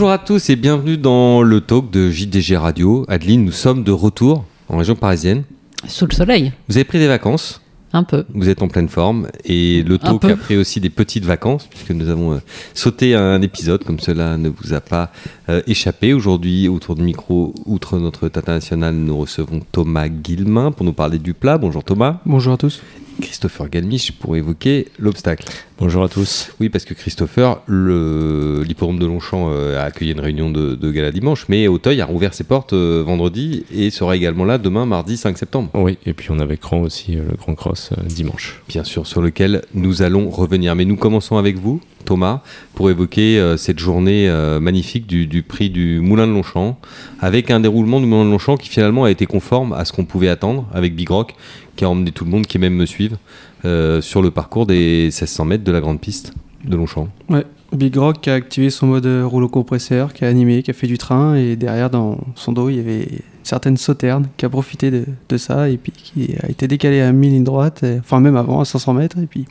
[0.00, 3.04] Bonjour à tous et bienvenue dans le talk de JDG Radio.
[3.06, 5.42] Adeline, nous sommes de retour en région parisienne.
[5.88, 7.60] Sous le soleil, Vous avez pris des vacances,
[7.92, 8.24] un peu.
[8.32, 11.90] vous êtes en pleine forme et le talk a pris aussi des petites vacances puisque
[11.90, 12.38] nous avons euh,
[12.72, 15.12] sauté un épisode comme cela ne vous a pas
[15.50, 16.14] euh, échappé.
[16.14, 21.18] Aujourd'hui, autour du micro, outre notre tata nationale, nous recevons Thomas Guillemin pour nous parler
[21.18, 21.58] du plat.
[21.58, 22.20] Bonjour Thomas.
[22.24, 22.80] Bonjour à tous.
[23.20, 25.44] Christopher Galmiche pour évoquer l'obstacle.
[25.78, 26.50] Bonjour à tous.
[26.60, 30.90] Oui, parce que Christopher, le- l'hippodrome de Longchamp euh, a accueilli une réunion de, de
[30.90, 34.84] gala dimanche, mais Auteuil a rouvert ses portes euh, vendredi et sera également là demain,
[34.86, 35.70] mardi 5 septembre.
[35.74, 38.60] Oui, et puis on avait Cran aussi, euh, le Grand Cross, dimanche.
[38.68, 40.74] Bien sûr, sur lequel nous allons revenir.
[40.74, 42.40] Mais nous commençons avec vous, Thomas,
[42.74, 46.78] pour évoquer euh, cette journée euh, magnifique du, prix du Moulin de Longchamp,
[47.20, 50.04] avec un déroulement du Moulin de Longchamp qui finalement a été conforme à ce qu'on
[50.04, 51.34] pouvait attendre avec Big Rock,
[51.76, 53.16] qui a emmené tout le monde qui même me suivre
[53.64, 56.32] euh, sur le parcours des 1600 mètres de la grande piste
[56.64, 57.08] de Longchamp.
[57.28, 60.70] Ouais, Big Rock qui a activé son mode euh, rouleau compresseur, qui a animé, qui
[60.70, 63.08] a fait du train, et derrière dans son dos il y avait
[63.42, 67.28] certaines sauternes qui a profité de, ça, et puis qui a été décalé à mi
[67.28, 69.46] ligne droite, enfin même avant à 500 mètres, et puis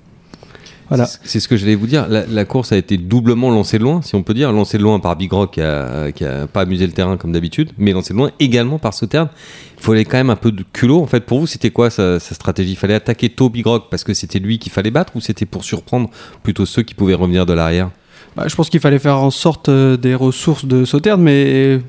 [0.90, 1.06] voilà.
[1.06, 2.08] C'est- ce que j'allais vous dire.
[2.10, 4.52] La, la course a été doublement lancée de loin, si on peut dire.
[4.52, 7.32] Lancée de loin par Big Rock qui a, qui a pas amusé le terrain comme
[7.32, 9.30] d'habitude, mais lancée de loin également par Sauterne.
[9.78, 11.02] Il fallait quand même un peu de culot.
[11.02, 12.72] En fait, pour vous, c'était quoi sa, sa stratégie?
[12.74, 15.46] Il fallait attaquer tôt Big Rock parce que c'était lui qu'il fallait battre ou c'était
[15.46, 16.10] pour surprendre
[16.44, 17.90] plutôt ceux qui pouvaient revenir de l'arrière?
[18.36, 21.80] Bah, je pense qu'il fallait faire en sorte euh, des ressources de Sauterne, mais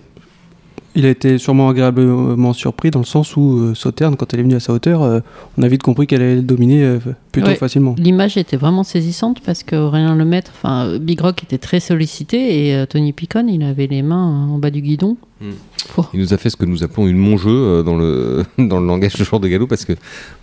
[0.94, 4.42] il a été sûrement agréablement surpris dans le sens où euh, Sauterne, quand elle est
[4.42, 5.20] venue à sa hauteur, euh,
[5.56, 6.98] on a vite compris qu'elle allait le dominer euh,
[7.32, 7.54] plutôt Ouais.
[7.54, 7.94] facilement.
[7.98, 12.86] L'image était vraiment saisissante parce qu'Aurélien Lemaître, enfin Big Rock était très sollicité et euh,
[12.86, 15.16] Tony Picon, il avait les mains en bas du guidon.
[15.40, 15.50] Hmm.
[15.96, 16.04] Oh.
[16.12, 18.86] Il nous a fait ce que nous appelons une mon-jeu euh, dans le, dans le
[18.86, 19.94] langage de joueur de galop parce que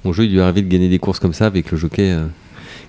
[0.06, 2.12] mon jeu, il lui est arrivé de gagner des courses comme ça avec le jockey
[2.12, 2.26] euh,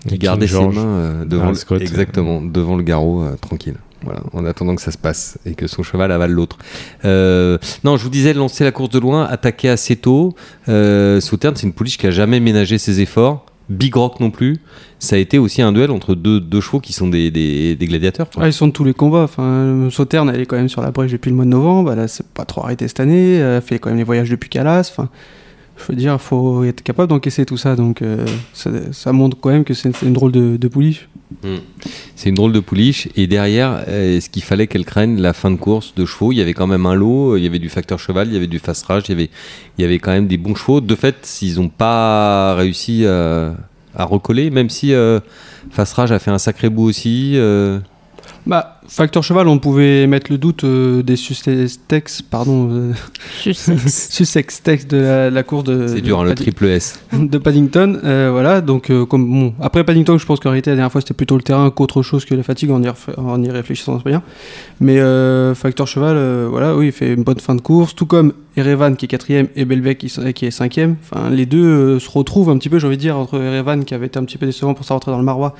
[0.07, 3.75] qui gardait ses George, mains euh, devant, Earl le, exactement, devant le garrot, euh, tranquille.
[4.05, 6.59] Voilà, en attendant que ça se passe et que son cheval avale l'autre.
[7.05, 10.35] Euh, non, je vous disais, lancer la course de loin, attaquer assez tôt.
[10.69, 13.45] Euh, Sauterne, c'est une pouliche qui a jamais ménagé ses efforts.
[13.69, 14.59] Big Rock non plus.
[14.99, 18.29] Ça a été aussi un duel entre deux, chevaux qui sont des, gladiateurs.
[18.39, 19.29] Ah, ils sont de tous les combats.
[19.91, 21.93] Sauterne, elle est quand même sur la brèche depuis le mois de novembre.
[21.93, 23.35] Elle s'est pas trop arrêté cette année.
[23.35, 24.91] Elle fait quand même les voyages depuis Calas.
[24.91, 25.11] Enfin,
[25.77, 27.77] je veux dire, il faut être capable d'encaisser tout ça.
[27.77, 31.09] Donc, euh, ça, montre quand même que c'est c'est une drôle de, de pouliche.
[32.17, 33.09] C'est une drôle de pouliche.
[33.17, 36.33] Et derrière, euh, est-ce qu'il fallait qu'elle craigne la fin de course de chevaux?
[36.33, 37.37] Il y avait quand même un lot.
[37.37, 39.29] Il y avait du facteur cheval, il y avait du fast rage, il
[39.79, 40.81] y avait, quand même des bons chevaux.
[40.81, 43.55] De fait, ils n'ont pas réussi à,
[43.95, 45.21] à recoller, même si euh,
[45.71, 47.33] fast rage a fait un sacré bout aussi.
[47.37, 47.79] euh,
[48.49, 52.93] Bah, facteur cheval, on pouvait mettre le doute euh, des Sussex, pardon, euh,
[53.39, 54.09] Sussex.
[54.11, 56.99] Sussex de la, la course de, c'est dur, hein, le triple S.
[57.13, 58.01] de Paddington.
[58.03, 61.03] euh, voilà, donc euh, comme bon, après Paddington, je pense qu'en réalité la dernière fois
[61.03, 62.89] c'était plutôt le terrain qu'autre chose que la fatigue en y,
[63.19, 64.23] en y réfléchissant bien.
[64.81, 68.07] Mais euh, facteur cheval, euh, voilà, oui, il fait une bonne fin de course, tout
[68.07, 70.97] comme Erevan qui est quatrième et Belbec qui, est cinquième.
[71.03, 73.85] Enfin, les deux euh, se retrouvent un petit peu, j'ai envie de dire, entre Erevan
[73.85, 75.55] qui avait été un petit peu décevant pour sa rentrée dans le Marois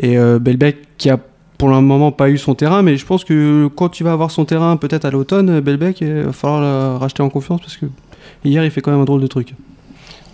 [0.00, 1.18] et euh, Belbec qui a
[1.62, 4.32] pour le moment pas eu son terrain, mais je pense que quand tu vas avoir
[4.32, 7.86] son terrain peut-être à l'automne, Belbec, il va falloir le racheter en confiance parce que
[8.44, 9.54] hier il fait quand même un drôle de truc.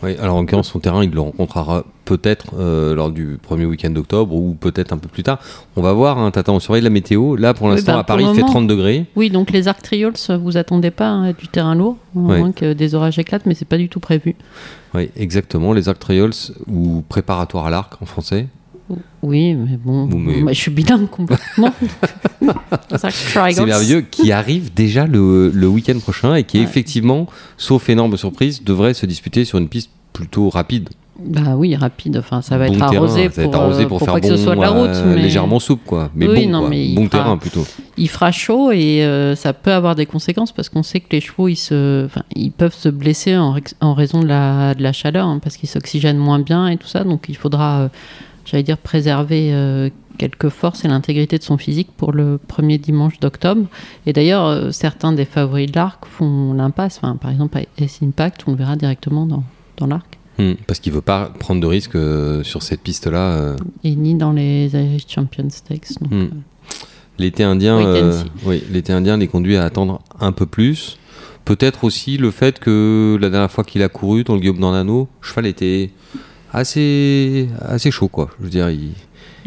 [0.03, 3.91] Oui, alors en l'occurrence, son terrain, il le rencontrera peut-être euh, lors du premier week-end
[3.91, 5.39] d'octobre ou peut-être un peu plus tard.
[5.77, 7.37] On va voir, hein, Tata, on surveille la météo.
[7.37, 9.05] Là, pour Oui, l'instant, bah, à Paris, il fait moment- 30 degrés.
[9.15, 12.39] Oui, donc les Arc Trioles, vous attendez pas hein, du terrain lourd, à Ouais.
[12.39, 14.34] moins que des orages éclatent, mais c'est pas du tout prévu.
[14.95, 15.75] Oui, exactement.
[15.75, 16.31] Les Arc Trails
[16.72, 18.47] ou préparatoires à l'arc en français.
[19.22, 21.72] Oui, mais bon, mais- je suis bilingue complètement.
[22.97, 26.65] C'est merveilleux, qui arrive déjà le, le week-end prochain et qui Ouais.
[26.65, 30.88] effectivement, sauf énorme surprise, devrait se disputer sur une piste plutôt rapide.
[31.21, 32.16] Bah oui, rapide.
[32.19, 34.37] Enfin, ça va Bon être arrosé pour, arrosé euh, pour, pour faire pas que bon,
[34.37, 34.88] ce soit de la route.
[34.91, 36.10] euh, mais légèrement souple quoi.
[36.15, 36.69] Mais Oui, bon, non, quoi.
[36.71, 37.66] mais il bon fera- terrain plutôt.
[37.97, 41.21] Il fera chaud et euh, ça peut avoir des conséquences parce qu'on sait que les
[41.21, 43.53] chevaux, ils, se, enfin, ils peuvent se blesser en,
[43.95, 47.03] raison de la, de la chaleur hein, parce qu'ils s'oxygènent moins bien et tout ça.
[47.03, 47.89] Donc il faudra, euh,
[48.48, 53.21] j'allais dire, préserver euh, quelques forces et l'intégrité de son physique pour le premier dimanche
[53.21, 53.66] d'octobre.
[54.06, 56.98] Et d'ailleurs, euh, certains des favoris de l'arc font l'impasse.
[56.98, 59.45] Enfin, par exemple, S-Impact, on le verra directement dans,
[59.77, 60.18] dans l'arc.
[60.39, 63.56] Hmm, parce qu'il veut pas prendre de risques euh, sur cette piste-là.
[63.84, 66.00] Et ni dans les Irish Champion Stakes.
[66.00, 66.28] Donc, euh,
[67.18, 67.80] L'été indien,
[68.47, 70.98] oui, l'été indien les conduit à attendre un peu plus.
[71.45, 75.09] Peut-être aussi le fait que la dernière fois qu'il a couru dans le Guillaume d'Ornano,
[75.21, 75.91] cheval était
[76.53, 78.30] assez, assez chaud, quoi.
[78.39, 78.91] Je veux dire, il,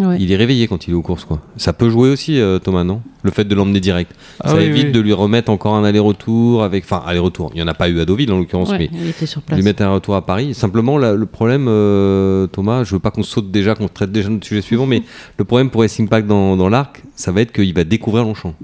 [0.06, 0.18] ouais.
[0.20, 1.40] il est réveillé quand il est aux courses, quoi.
[1.58, 3.02] Ça peut jouer aussi, euh, Thomas, non?
[3.24, 4.12] Le fait de l'emmener direct.
[4.40, 4.92] Ah ça oui, évite oui.
[4.92, 6.84] de lui remettre encore un aller-retour avec.
[6.86, 7.52] Enfin, aller-retour.
[7.54, 9.42] Il n'y en a pas eu à Deauville, en l'occurrence, Ouais, mais il était sur
[9.42, 9.58] place.
[9.58, 10.54] lui mettre un retour à Paris.
[10.54, 14.30] Simplement, là, le problème, euh, Thomas, je veux pas qu'on saute déjà, qu'on traite déjà
[14.30, 15.04] notre sujet suivant, mais
[15.38, 18.56] le problème pour S Impact dans, dans l'arc, ça va être qu'il va découvrir Longchamp.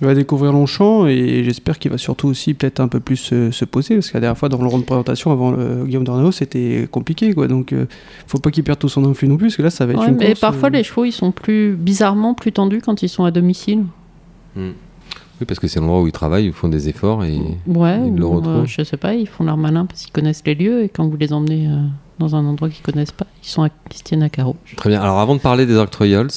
[0.00, 3.50] Il va découvrir Longchamp et j'espère qu'il va surtout aussi peut-être un peu plus euh,
[3.50, 6.04] se poser parce que la dernière fois dans le rond de présentation avant le Guillaume
[6.04, 7.86] Dornao c'était compliqué quoi donc euh,
[8.26, 10.00] faut pas qu'il perde tout son influx non plus parce que là ça va être
[10.00, 13.02] Ouais, une mais course, parfois euh, les chevaux ils sont plus bizarrement plus tendus quand
[13.02, 13.84] ils sont à domicile.
[14.56, 18.14] Oui, parce que c'est l'endroit où ils travaillent, ils font des efforts et Ouais, Ils
[18.16, 18.66] le ou, euh, retrouvent.
[18.66, 21.16] je sais pas, ils font leur malin parce qu'ils connaissent les lieux et quand vous
[21.16, 21.76] les emmenez euh,
[22.18, 24.56] dans un endroit qu'ils connaissent pas, ils, sont à- ils se tiennent à carreau.
[24.76, 25.00] Très bien.
[25.02, 26.28] Alors avant de parler des Arc Trials,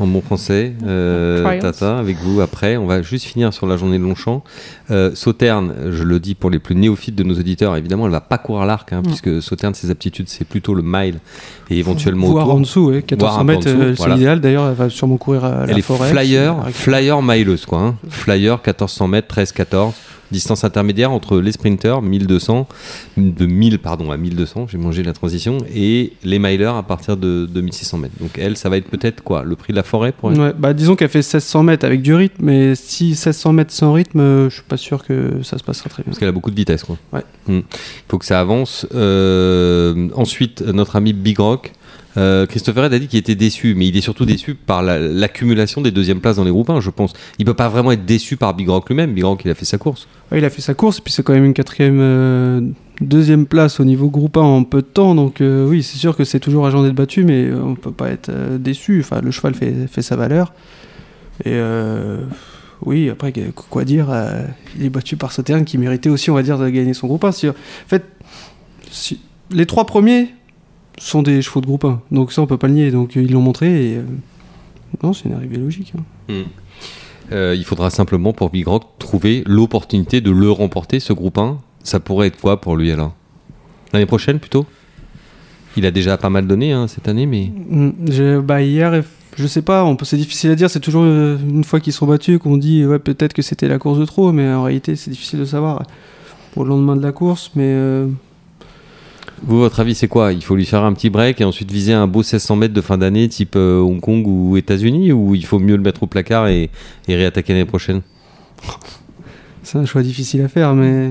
[0.00, 1.60] en bon français, euh.
[1.60, 4.42] Tata, avec vous après, on va juste finir sur la journée de Longchamp.
[4.90, 8.20] Euh, Sauterne, je le dis pour les plus néophytes de nos auditeurs, évidemment, elle va
[8.22, 11.20] pas courir l'arc, hein, puisque Sauterne, ses aptitudes, c'est plutôt le mile
[11.68, 12.56] et éventuellement voire autour.
[12.56, 14.14] en dessous ouais, Voire 1400 un peu en mètres euh, c'est voilà.
[14.14, 17.78] l'idéal d'ailleurs elle va sûrement courir à la Elle est forêt flyer, flyer mileuse quoi.
[17.78, 17.94] hein.
[18.08, 19.94] Flyer 1400 mètres, 13, 14.
[20.30, 22.68] Distance intermédiaire entre les sprinters 1200,
[23.16, 27.46] de 1000 pardon à 1200, j'ai mangé la transition, et les milers à partir de
[27.46, 28.14] 2600 mètres.
[28.20, 30.40] Donc elle, ça va être peut-être quoi Le prix de la forêt pour elle?
[30.40, 33.92] Ouais, bah disons qu'elle fait 1600 mètres avec du rythme, mais si 1600 mètres sans
[33.92, 36.10] rythme, euh, je suis pas sûr que ça se passera très bien.
[36.10, 36.84] Parce qu'elle a beaucoup de vitesse.
[37.12, 37.22] Ouais.
[37.48, 37.62] Il
[38.08, 38.86] faut que ça avance.
[38.94, 41.72] Euh, ensuite, notre ami Big Rock.
[42.16, 44.98] Euh, Christopher Red a dit qu'il était déçu, mais il est surtout déçu par la-
[44.98, 47.12] l'accumulation des deuxièmes places dans les groupes 1, je pense.
[47.38, 49.12] Il peut pas vraiment être déçu par Big Rock lui-même.
[49.14, 50.08] Big Rock, il a fait sa course.
[50.34, 52.60] Il a fait sa course, et puis c'est quand même une quatrième, euh,
[53.00, 56.16] deuxième place au niveau groupe 1 en peu de temps, donc euh, oui, c'est sûr
[56.16, 59.00] que c'est toujours à de battu, mais on peut pas être déçu.
[59.00, 59.72] Enfin, le cheval fait,
[60.02, 60.52] sa valeur.
[61.44, 61.58] Et
[62.84, 64.08] oui, après, qu- quoi dire
[64.78, 67.24] Il est battu par Sauternes qui méritait aussi, on va dire, de gagner son groupe
[67.24, 67.32] 1.
[67.32, 67.54] Si- en
[67.86, 68.04] fait,
[69.50, 70.28] les trois premiers
[71.02, 72.90] sont des chevaux de groupe 1, donc ça, on peut pas le nier.
[72.90, 74.02] Donc euh, ils l'ont montré, et euh,
[75.02, 75.92] non, c'est une arrivée logique.
[76.28, 76.34] hein.
[77.32, 81.58] Euh, il faudra simplement pour Big Rock trouver l'opportunité de le remporter, ce groupe 1.
[81.84, 83.14] Ça pourrait être quoi pour lui alors?
[83.92, 84.66] L'année prochaine plutôt?
[85.76, 87.50] Il a déjà pas mal donné hein, cette année, mais.
[87.68, 89.02] Mm, j'ai- bah hier,
[89.36, 90.68] je sais pas, c'est difficile à dire.
[90.68, 93.98] C'est toujours une fois qu'ils sont battus qu'on dit ouais peut-être que c'était la course
[93.98, 95.84] de trop, mais en réalité c'est difficile de savoir
[96.52, 97.52] pour le lendemain de la course.
[97.54, 98.08] Mais euh,
[99.42, 100.32] Vous, votre avis, c'est quoi?
[100.32, 102.80] Il faut lui faire un petit break et ensuite viser un beau 1600 mètres de
[102.80, 106.06] fin d'année type euh, Hong Kong ou États-Unis Ou il faut mieux le mettre au
[106.06, 106.70] placard et,
[107.08, 108.02] et réattaquer l'année prochaine?
[109.62, 110.74] C'est un choix difficile à faire.
[110.74, 111.10] Mais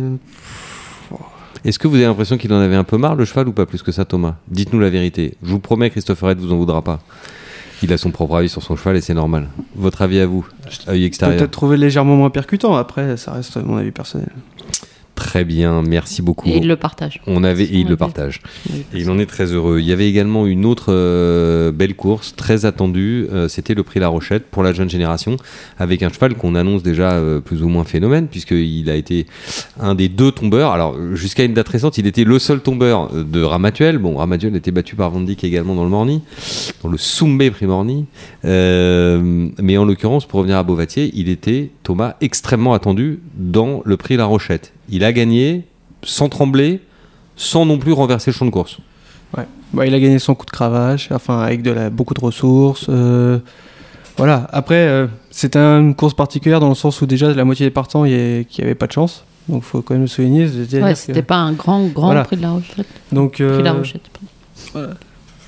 [1.63, 3.65] Est-ce que vous avez l'impression qu'il en avait un peu marre, le cheval, ou pas
[3.65, 4.35] plus que ça, Thomas?
[4.47, 5.35] Dites-nous la vérité.
[5.43, 6.99] Je vous promets, Christopher Red vous en voudra pas.
[7.81, 9.47] Il a son propre avis sur son cheval et c'est normal.
[9.75, 10.45] Votre avis à vous,
[10.89, 12.75] œil extérieur peut-être trouver légèrement moins percutant.
[12.75, 14.29] Après, ça reste mon avis personnel.
[15.29, 16.49] Très bien, merci beaucoup.
[16.49, 17.21] Et il le partage.
[17.27, 18.41] On avait et il le partage.
[18.95, 19.77] Et il en est très heureux.
[19.79, 23.27] Il y avait également une autre euh, belle course très attendue.
[23.31, 25.37] euh, C'était le prix La Rochette pour la jeune génération,
[25.77, 29.27] avec un cheval qu'on annonce déjà euh, plus ou moins phénomène, puisqu'il a été
[29.79, 30.71] un des deux tombeurs.
[30.71, 33.99] Alors jusqu'à une date récente, il était le seul tombeur de Ramatuel.
[33.99, 36.23] Bon, Ramatuel était battu par Van Dyck également dans le Morny,
[36.81, 38.07] dans le Soumbé Prix Morny.
[38.45, 43.95] Euh, mais en l'occurrence, pour revenir à Beauvatier, il était Thomas extrêmement attendu dans le
[43.95, 44.73] prix La Rochette.
[44.91, 45.65] Il a gagné
[46.03, 46.81] sans trembler,
[47.35, 48.77] sans non plus renverser le champ de course.
[49.71, 52.87] Bah, il a gagné son coup de cravache, enfin avec de la, beaucoup de ressources.
[52.89, 53.37] euh,
[54.17, 54.47] voilà.
[54.51, 58.03] Après, euh, c'était une course particulière dans le sens où déjà la moitié des partants
[58.03, 59.23] il y qui n'avaient pas de chance.
[59.47, 60.47] Donc faut quand même le souligner.
[60.47, 62.23] Ouais, que- c'était pas un grand, grand Voilà.
[62.23, 62.87] prix de la Rochette.
[63.11, 64.09] Donc Prix de la euh, Rochette.
[64.73, 64.89] pardon.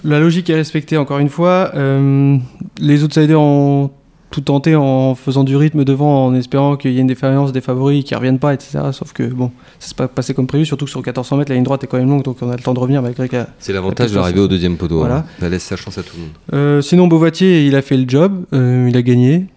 [0.04, 1.72] la logique est respectée encore une fois.
[1.74, 2.38] Euh,
[2.80, 3.90] les outsiders ont
[4.32, 7.62] tout tenté en faisant du rythme devant, en espérant qu'il y ait une défaillance des
[7.62, 8.80] favoris qui reviennent pas, etc.
[8.94, 11.56] Sauf que bon, ça s'est pas passé comme prévu, surtout que sur 1400 mètres, la
[11.56, 13.36] ligne droite est quand même longue, donc on a le temps de revenir malgré que
[13.36, 15.00] la- C'est l'avantage La d'arriver au deuxième poteau.
[15.00, 15.18] Voilà.
[15.18, 15.26] hein.
[15.40, 16.32] Ça laisse sa chance à tout le monde.
[16.54, 19.48] Euh, sinon, Beauvatier, il a fait le job, euh, il a gagné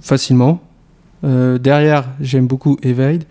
[0.00, 0.60] facilement.
[1.24, 3.24] Euh, derrière, j'aime beaucoup Evade.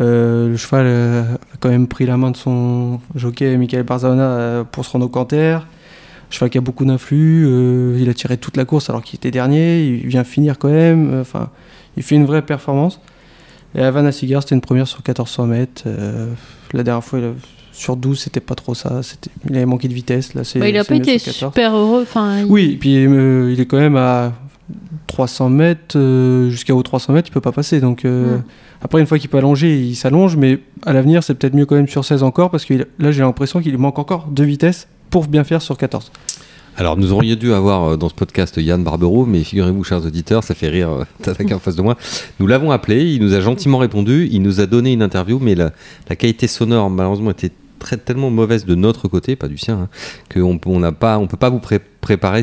[0.00, 4.90] Le cheval a quand même pris la main de son jockey, Michael Barzana, pour se
[4.90, 5.58] rendre au canter.
[6.30, 7.44] Cheval qui a beaucoup d'influx.
[7.46, 9.84] euh, il a tiré toute la course alors qu'il était dernier.
[9.84, 11.12] Il vient finir quand même.
[11.12, 11.50] euh, Enfin,
[11.96, 13.00] il fait une vraie performance.
[13.74, 15.82] Et Havana Cigar, c'était une première sur 1400 mètres.
[15.86, 16.32] euh,
[16.72, 17.32] la dernière fois, il a-
[17.72, 19.00] sur 12, c'était pas trop ça.
[19.48, 20.34] Il avait manqué de vitesse.
[20.34, 21.52] Là, c'est- Bah, il a pas été sur 14.
[21.52, 22.04] super heureux.
[22.14, 24.32] Il- Oui, et puis il est quand même à
[25.06, 27.80] 300 mètres, euh, jusqu'à aux 300 mètres, il peut pas passer.
[27.80, 28.42] Donc euh, Mm.
[28.82, 31.74] après, une fois qu'il peut allonger, il s'allonge, mais à l'avenir, c'est peut-être mieux quand
[31.76, 35.26] même sur 16 encore, parce que là, j'ai l'impression qu'il manque encore de vitesse pour
[35.26, 36.10] bien faire sur 14.
[36.76, 40.44] Alors, nous aurions dû avoir euh, dans ce podcast Yann Barbero, mais figurez-vous, chers auditeurs,
[40.44, 41.96] ça fait rire euh, Tata en face de moi.
[42.38, 45.54] Nous l'avons appelé, il nous a gentiment répondu, il nous a donné une interview, mais
[45.54, 45.72] la,
[46.16, 49.88] qualité sonore, malheureusement, était très, tellement mauvaise de notre côté, pas du sien, hein,
[50.32, 52.42] qu'on on n'a on peut pas vous pré- préparer.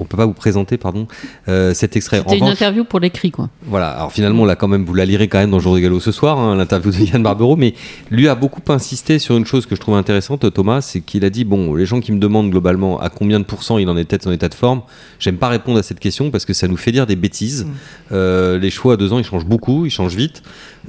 [0.00, 1.06] On peut pas vous présenter, pardon,
[1.48, 2.18] euh, cet extrait.
[2.20, 3.48] En C'était une revanche- interview pour l'écrit, quoi.
[3.64, 5.80] voilà, alors finalement, là, quand même, vous la lirez quand même dans le jour de
[5.80, 7.74] galop ce soir, hein, l'interview de Yann Barbero, mais
[8.10, 11.30] lui a beaucoup insisté sur une chose que je trouve intéressante, Thomas, c'est qu'il a
[11.30, 14.10] dit bon, les gens qui me demandent globalement à combien de pourcents il en est
[14.16, 14.82] de son état de forme,
[15.18, 17.66] j'aime pas répondre à cette question parce que ça nous fait dire des bêtises.
[18.12, 20.42] Euh, les chevaux à deux ans, ils changent beaucoup, ils changent vite.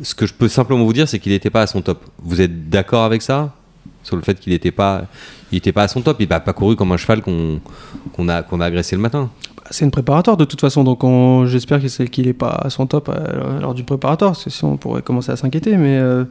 [0.03, 2.03] Ce que je peux simplement vous dire, c'est qu'il n'était pas à son top.
[2.23, 3.53] Vous êtes d'accord avec ça?
[4.09, 5.03] Sur le fait qu'il n'était pas,
[5.51, 7.59] il était pas à son top, il n'a pas couru comme un cheval qu'on
[8.13, 9.29] qu'on a, qu'on a agressé le matin.
[9.69, 13.07] C'est une préparatoire de toute façon, donc on- j'espère qu'il n'est pas à son top
[13.09, 16.23] euh, lors du préparatoire, parce que sinon on pourrait commencer à s'inquiéter, mais euh,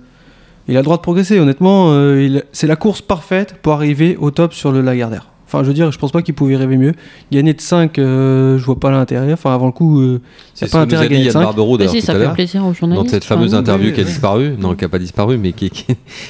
[0.67, 1.39] il a le droit de progresser.
[1.39, 5.29] Honnêtement, euh, c'est la course parfaite pour arriver au top sur le Lagardère.
[5.47, 6.93] Enfin, je veux dire, je pense pas qu'il pouvait rêver mieux.
[7.33, 9.33] Gagner de 5, je vois pas l'intérêt.
[9.33, 10.21] Enfin, avant le coup, euh,
[10.53, 11.31] C'est pas intérêt a à gagner.
[11.33, 13.11] Barbero si, tout ça à fait plaisir aux dans journalistes.
[13.11, 14.09] cette fameuse enfin, interview oui, qui a oui.
[14.11, 15.87] disparu, non, qui n'a pas disparu, mais qui, qui-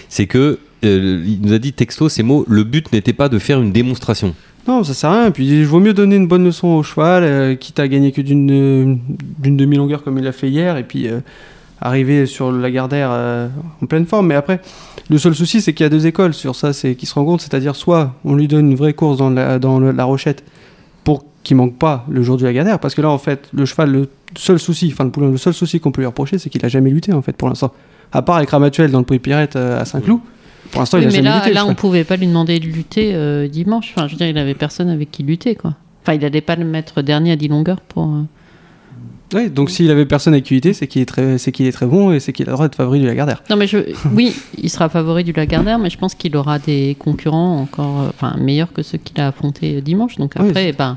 [0.09, 2.45] c'est que euh, il nous a dit texto ces mots.
[2.49, 4.35] Le but n'était pas de faire une démonstration.
[4.67, 5.31] Non, ça sert à rien.
[5.31, 8.21] Puis il vaut mieux donner une bonne leçon au cheval, euh, quitte à gagner que
[8.21, 8.95] d'une euh,
[9.43, 11.21] demi-longueur comme il a fait hier, et puis euh,
[11.81, 13.49] arriver sur le Lagardère euh,
[13.83, 14.27] en pleine forme.
[14.27, 14.61] Mais après,
[15.09, 17.41] le seul souci, c'est qu'il y a deux écoles sur ça, c'est qu'il se compte,
[17.41, 20.45] c'est-à-dire soit on lui donne une vraie course dans la, dans la rochette
[21.03, 23.91] pour qu'il manque pas le jour du Lagardère, parce que là, en fait, le cheval,
[23.91, 26.65] le seul souci, enfin le poulain, le seul souci qu'on peut lui reprocher, c'est qu'il
[26.65, 27.73] a jamais lutté en fait pour l'instant.
[28.13, 30.21] À part avec Ramatuel dans le prix Pirette euh, à Saint-Cloud,
[30.71, 31.53] pour l'instant, Oui, il a mais jamais là, lutté.
[31.55, 31.77] là, on cheval.
[31.77, 33.93] pouvait pas lui demander de lutter euh, dimanche.
[33.97, 35.75] Enfin, je veux dire, il avait personne avec qui lutter, quoi.
[36.03, 38.05] Enfin, il allait pas le mettre dernier à 10 longueurs pour.
[38.05, 38.23] euh,
[39.35, 41.73] Ouais, donc s'il avait personne avec qui lutter, c'est qu'il est très, c'est qu'il est
[41.73, 43.43] très bon et c'est qu'il a le droit d'être favori du Lagardère.
[43.51, 43.77] Non, mais je...
[44.15, 48.09] oui, il sera favori du Lagardère, mais je pense qu'il aura des concurrents encore, euh,
[48.09, 50.17] enfin, meilleurs que ceux qu'il a affrontés dimanche.
[50.17, 50.97] Donc Oui, après, ben,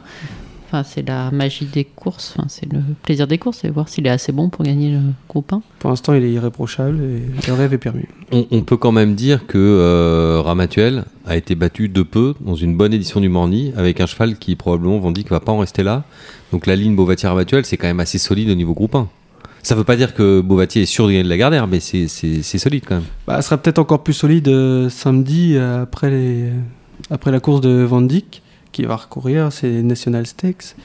[0.72, 4.08] enfin, c'est la magie des courses, enfin, c'est le plaisir des courses, c'est voir s'il
[4.08, 5.62] est assez bon pour gagner le groupe 1.
[5.80, 8.06] Pour l'instant, il est irréprochable et le rêve est permis.
[8.32, 12.56] On, on peut quand même dire que euh, Ramatuel a été battu de peu dans
[12.56, 15.52] une bonne édition du Morny avec un cheval qui probablement vont dire qu'il va pas
[15.52, 16.04] en rester là.
[16.52, 19.08] Donc la ligne Beauvatier-Ramatuel, c'est quand même assez solide au niveau groupe 1.
[19.64, 22.08] Ça veut pas dire que Beauvatier est sûr de gagner de la Gardère, mais c'est-
[22.58, 23.04] solide quand même.
[23.28, 26.46] Bah, elle sera peut-être encore plus solide euh, samedi euh, après, les,
[27.12, 28.41] après la course de Van Dyck
[28.72, 30.76] qui va recourir, c'est National Stakes.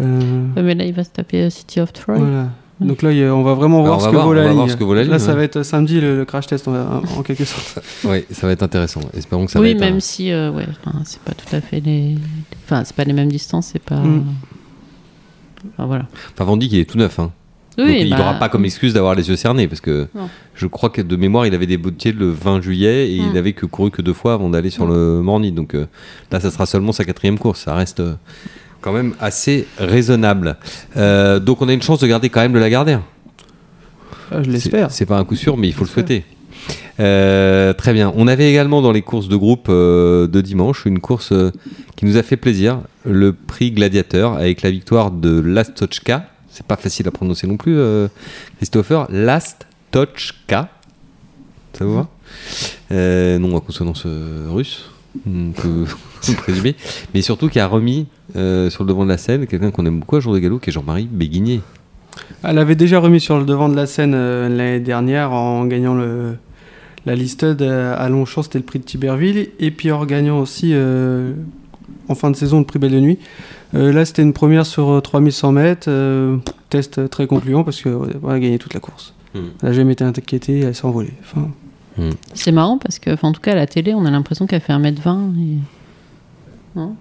[0.00, 2.18] Euh, Ouais, mais là, il va se taper euh, City of Troy.
[2.18, 2.48] voilà.
[2.80, 4.48] Donc là, on va vraiment voir on ce va que voir, vaut on la va
[4.48, 4.56] ligne.
[4.56, 5.36] voir ce que vaut la Là, ligne, ça ouais.
[5.36, 7.78] va être samedi le, le crash test en, en quelque sorte.
[8.04, 9.00] Oui, ça va être intéressant.
[9.16, 9.80] Espérons que ça va oui, être.
[9.80, 12.16] même un- si, euh, ouais, enfin, c'est pas tout à fait les.
[12.64, 14.00] Enfin, c'est pas les mêmes distances, c'est pas.
[14.00, 14.24] Mm.
[15.72, 16.06] Enfin, voilà.
[16.32, 17.18] Enfin, Vandy, il est tout neuf.
[17.20, 17.30] Hein.
[17.76, 20.28] Oui, Donc il bah, n'aura pas comme excuse d'avoir les yeux cernés parce que Non.
[20.54, 23.32] je crois que de mémoire il avait débuté le 20 juillet et il Mm.
[23.32, 25.50] n'avait que couru que deux fois avant d'aller sur le Morny.
[25.52, 25.86] Donc euh,
[26.30, 27.60] là, ça sera seulement sa quatrième course.
[27.62, 28.14] Ça reste euh,
[28.80, 30.56] quand même assez raisonnable.
[30.96, 33.02] Euh, donc on a une chance de garder quand même le Lagardère.
[34.30, 34.90] Ah, je l'espère.
[34.90, 36.24] C'est pas un coup sûr, mais il faut le souhaiter.
[37.00, 38.12] Euh, très bien.
[38.16, 41.50] On avait également dans les courses de groupe euh, de dimanche une course euh,
[41.96, 46.26] qui nous a fait plaisir, le prix Gladiateur, avec la victoire de Lastochka.
[46.54, 48.06] C'est pas facile à prononcer non plus, euh,
[48.58, 49.08] Christopher.
[49.10, 50.68] Lastochka.
[51.72, 52.08] Ça vous va
[52.92, 54.88] euh, Non à consonance euh, russe,
[55.26, 55.84] on peut
[56.36, 56.76] présumer.
[57.12, 58.06] Mais surtout qui a remis
[58.36, 60.60] euh, sur le devant de la scène quelqu'un qu'on aime beaucoup à Jour de Galop,
[60.60, 61.60] qui est Jean-Marie Béguigné.
[62.44, 66.36] Elle avait déjà remis sur le devant de la scène l'année dernière en gagnant le,
[67.04, 70.72] la listed à Longchamp, c'était le prix de Tiberville, et puis en gagnant aussi
[72.08, 73.18] en fin de saison le prix Belle de Nuit.
[73.74, 76.36] Euh, là, c'était une première sur euh, 3100 mètres, euh,
[76.70, 77.96] test très concluant parce qu'elle
[78.28, 79.14] a gagné toute la course.
[79.34, 79.38] Hmm.
[79.62, 81.12] Elle n'a jamais été inquiétée, elle s'est envolée.
[81.22, 81.50] Enfin,
[82.34, 84.60] C'est marrant parce que, enfin, en tout cas, à la télé, on a l'impression qu'elle
[84.60, 85.32] fait 1m20.
[85.38, 85.58] Et...
[86.76, 86.94] Non?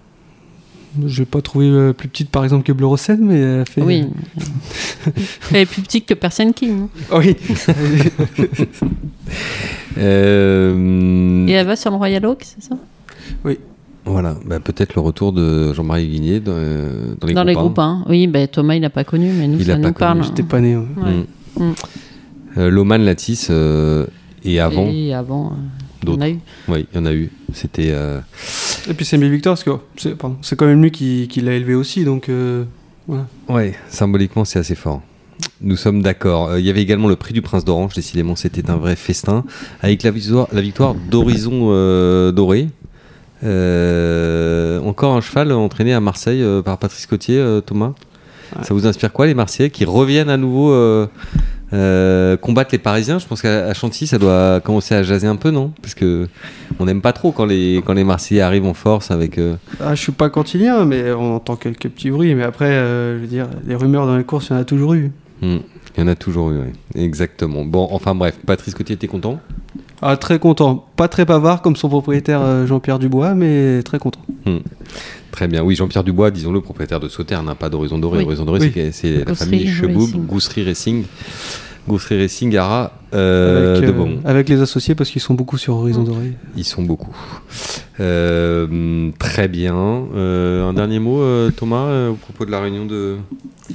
[1.07, 3.81] Je n'ai pas trouvé euh, plus petite par exemple que Bleu Rossel, mais elle fait.
[3.81, 4.05] Oui.
[5.51, 6.87] Elle est plus petite que Persian King.
[7.11, 7.19] hein.
[7.19, 7.35] oui.
[9.97, 12.75] Euh, Et elle va sur le Royal Oak, c'est ça?
[14.05, 17.53] Voilà, bah, peut-être le retour de Jean-Marie Guigné dans, euh, dans les Dans groupes les
[17.55, 18.05] groupes 1.
[18.09, 20.17] Oui, ben, Thomas, il n'a pas connu, mais nous, Il ça a nous pas parle.
[20.19, 20.75] connu, J'étais pas né.
[20.75, 20.83] ouais.
[20.97, 21.25] Ouais.
[21.57, 21.63] Mm.
[21.69, 21.73] Mm.
[22.57, 24.05] Euh, Loman Latisse euh,
[24.43, 25.55] et avant, Et avant, euh,
[26.03, 26.23] on d'autres.
[26.23, 26.39] a eu.
[26.67, 27.31] oui, il y en a eu.
[27.53, 28.19] C'était euh,
[28.89, 31.41] Et puis c'est mes victoires parce que c'est pardon, c'est quand même lui qui, qui
[31.41, 32.65] l'a élevé aussi, donc euh,
[33.07, 33.25] voilà.
[33.49, 35.01] ouais, symboliquement c'est assez fort.
[35.61, 36.49] Nous sommes d'accord.
[36.49, 37.93] Euh, Il y avait également le prix du Prince d'Orange.
[37.95, 39.43] Décidément, c'était un vrai festin
[39.81, 42.67] avec la victoire, la victoire d'Horizon euh, Doré.
[43.43, 47.93] Euh, encore un cheval entraîné à Marseille euh, par Patrice Cotier, euh, Thomas.
[48.55, 48.63] Ouais.
[48.63, 53.19] Ça vous inspire quoi les Marseillais qui reviennent à nouveau euh, combattre les Parisiens?
[53.19, 55.71] Je pense qu'à Chantilly, ça doit commencer à jaser un peu, non?
[55.81, 56.27] Parce que
[56.79, 59.37] on n'aime pas trop quand les quand les Marseillais arrivent en force avec.
[59.37, 62.35] euh, Ah, je suis pas cantilien, mais on entend quelques petits bruits.
[62.35, 64.65] Mais après, euh, je veux dire, les rumeurs dans les courses, il y en a
[64.65, 65.11] toujours eu.
[65.41, 65.57] hmm,
[65.97, 66.73] il y en a toujours eu, ouais.
[66.95, 67.65] exactement.
[67.65, 69.39] Bon, enfin bref, Patrice Cotier était content.
[70.05, 70.85] Ah, très content.
[70.95, 74.19] Pas très bavard comme son propriétaire euh, Jean-Pierre Dubois, mais très content.
[75.31, 75.63] Très bien.
[75.63, 78.19] Oui, Jean-Pierre Dubois, disons-le, propriétaire de Sauterne, n'a pas d'Horizon Doré.
[78.19, 78.25] Oui.
[78.25, 78.89] Horizon Doré, Oui.
[78.91, 80.25] c'est- la famille Cheboub, Racing.
[80.25, 81.03] Gousserie Racing.
[81.87, 84.19] Gousserie Racing, Ara euh, avec, de euh, Beaumont.
[84.23, 86.31] avec les associés parce qu'ils sont beaucoup sur Horizon Doré.
[86.55, 87.13] Ils sont beaucoup.
[87.99, 89.75] Euh, très bien.
[90.15, 93.17] Euh, un dernier mot, euh, Thomas, euh, au propos de la réunion de.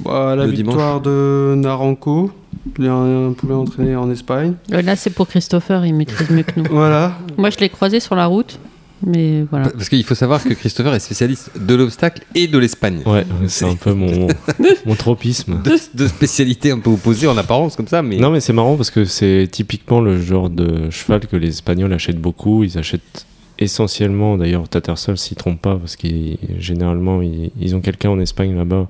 [0.03, 2.31] Bah, la Le victoire de Naranco,
[2.77, 4.53] il y a un poulet entraîné en Espagne.
[4.73, 6.65] Euh, Là, c'est pour Christopher, il maîtrise mieux que nous.
[6.69, 7.17] Voilà.
[7.37, 8.59] Moi, je l'ai croisé sur la route,
[9.05, 9.69] mais voilà.
[9.69, 13.01] Parce qu'il faut savoir que Christopher est spécialiste de l'obstacle et de l'Espagne.
[13.05, 14.27] Ouais, c'est un peu mon,
[14.85, 15.61] mon tropisme.
[15.63, 18.17] Deux, deux spécialités un peu opposées en apparence, comme ça, mais.
[18.17, 21.93] Non, mais c'est marrant parce que c'est typiquement le genre de cheval que les Espagnols
[21.93, 22.63] achètent beaucoup.
[22.63, 23.25] Ils achètent
[23.61, 28.55] essentiellement, d'ailleurs, Tattersall s'y trompe pas parce qu'ils généralement ils, ils ont quelqu'un en Espagne
[28.55, 28.87] là-bas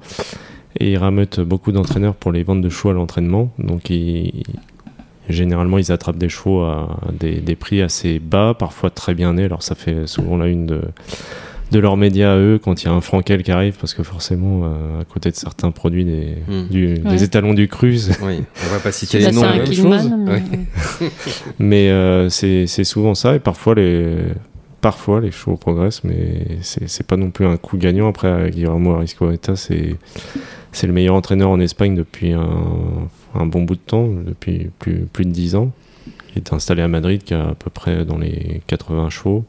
[0.79, 3.51] et ils rameutent beaucoup d'entraîneurs pour les ventes de chevaux à l'entraînement.
[3.59, 4.43] Donc ils-
[5.29, 9.43] généralement ils attrapent des chevaux à des, des prix assez bas, parfois très bien nés.
[9.45, 10.81] Alors ça fait souvent la une de
[11.71, 14.01] de leurs médias à eux quand il y a un Frankel qui arrive parce que
[14.01, 16.67] forcément euh, à côté de certains produits des, Hmm.
[16.67, 16.97] du- Ouais.
[17.11, 19.41] des étalons du cruise Oui, on va pas citer les noms.
[19.41, 20.11] même chose.
[20.17, 20.41] mais-
[21.59, 24.15] Mais euh, c'est souvent ça, et parfois les,
[24.81, 28.07] parfois les chevaux progressent, mais c'est c'est pas non plus un coup gagnant.
[28.09, 29.95] Après, Guillermo Ariscoeta, c'est
[30.71, 35.31] c'est le meilleur entraîneur en Espagne depuis un, bon bout de temps, depuis plus, de
[35.31, 35.71] 10 ans.
[36.31, 39.45] Il est installé à Madrid, qui a à peu près dans les 80 chevaux.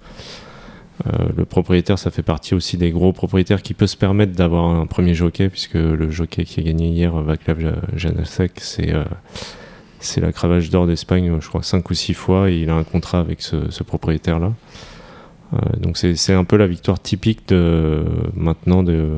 [1.06, 4.66] Euh, le propriétaire, ça fait partie aussi des gros propriétaires qui peut se permettre d'avoir
[4.66, 9.04] un premier jockey, puisque le jockey qui a gagné hier, Vaclav Janasek, c'est euh,
[10.00, 12.84] c'est la cravache d'or d'Espagne, je crois, 5 ou 6 fois, et il a un
[12.84, 14.52] contrat avec ce, propriétaire-là.
[15.52, 19.10] Euh, donc c'est c'est un peu la victoire typique de maintenant de,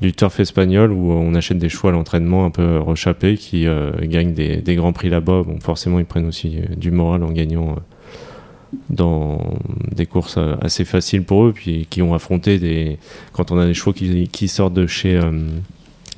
[0.00, 3.92] du turf espagnol où on achète des chevaux à l'entraînement un peu rechappés qui euh,
[4.02, 5.42] gagnent des, grands prix là-bas.
[5.44, 9.58] Bon, forcément, ils prennent aussi euh, du moral en gagnant euh, dans
[9.94, 12.98] des courses assez faciles pour eux, puis qui ont affronté des.
[13.32, 15.20] Quand on a des chevaux qui, sortent de chez.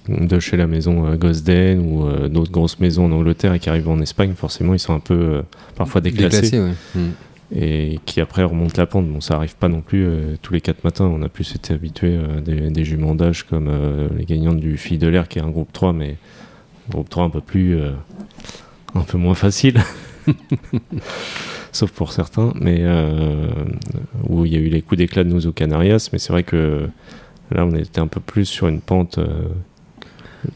[0.09, 4.01] de chez la maison Gosden ou d'autres grosses maisons en Angleterre et qui arrivent en
[4.01, 5.43] Espagne, forcément ils sont un peu
[5.75, 7.03] parfois déclassés Déclassé, ouais.
[7.55, 9.07] Et qui après remontent la pente.
[9.07, 11.05] Bon, ça arrive pas non plus euh, tous les quatre matins.
[11.05, 14.77] On a plus été habitué à des, des juments d'âge comme euh, les gagnantes du
[14.77, 16.17] Fille de l'air qui est un groupe 3, mais
[16.89, 17.77] un groupe 3 un peu plus.
[17.77, 17.93] euh,
[18.95, 19.81] un peu moins facile.
[21.73, 23.49] Sauf pour certains, mais euh,
[24.29, 26.43] où il y a eu les coups d'éclat de nous aux Canarias, mais c'est vrai
[26.43, 26.89] que
[27.51, 29.49] là on était un peu plus sur une pente, euh,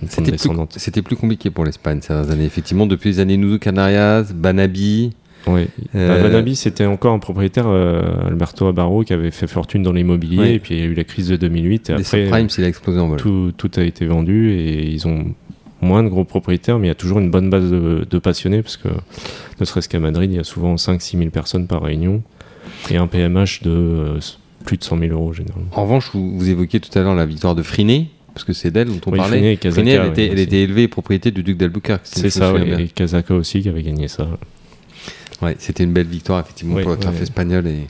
[0.09, 2.45] C'était plus, plus compliqué pour l'Espagne ces dernières années.
[2.45, 5.13] Effectivement, depuis les années Nudo Canarias, Banabi.
[5.47, 5.67] Oui.
[5.95, 9.93] Euh, Bah, Banabi, c'était encore un propriétaire, euh, Alberto Abarro, qui avait fait fortune dans
[9.93, 10.55] l'immobilier.
[10.55, 11.91] Et puis il y a eu la crise de 2008.
[11.91, 13.19] Et Les après, subprimes, il a explosé en vol.
[13.19, 15.27] tout, tout a été vendu et ils ont
[15.81, 18.63] moins de gros propriétaires, mais il y a toujours une bonne base de, de passionnés
[18.63, 18.89] parce que
[19.61, 22.23] ne serait-ce qu'à Madrid, il y a souvent 5-6 000 personnes par réunion
[22.91, 24.19] et un PMH de euh,
[24.67, 25.69] plus de 100 000 euros généralement.
[25.73, 28.71] En revanche, vous, vous évoquiez tout à l'heure la victoire de Friné, parce que c'est
[28.71, 29.39] d'elle dont on Oui, parlait.
[29.39, 30.43] Friné et Casaca, Friné, elle, oui, était, elle aussi.
[30.43, 32.03] était élevée et propriété du duc d'Albuquerque.
[32.05, 34.29] C'est ça, et Kazaka aussi qui avait gagné ça.
[35.43, 37.23] Ouais, c'était une belle victoire effectivement Oui, pour le turf ouais.
[37.23, 37.87] espagnol et,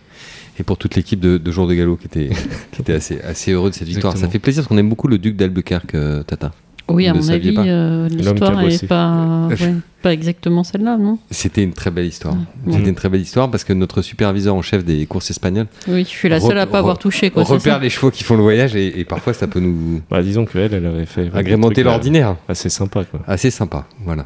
[0.59, 2.31] et pour toute l'équipe de, de Jour de Gallo qui était,
[2.73, 4.17] qui était assez, assez heureux de cette victoire.
[4.17, 6.53] Ça fait plaisir parce qu'on aime beaucoup le duc d'Albuquerque, euh, Tata.
[6.93, 11.21] Oui, à Vous mon avis, euh, l'histoire n'est pas, ouais, pas exactement celle-là, non?
[11.31, 12.35] C'était une très belle histoire.
[12.35, 12.73] Ouais.
[12.73, 16.03] C'était une très belle histoire parce que notre superviseur en chef des courses espagnoles Oui,
[16.03, 17.31] je suis la seule à pas avoir touché.
[17.31, 17.81] Quoi, c'est repère ça?
[17.81, 20.75] les chevaux qui font le voyage et, et parfois ça peut nous Bah, disons qu'elle,
[20.75, 22.37] elle avait fait agrémenter trucs, euh, l'ordinaire.
[22.49, 23.21] Assez sympa quoi.
[23.29, 24.25] Assez sympa, voilà.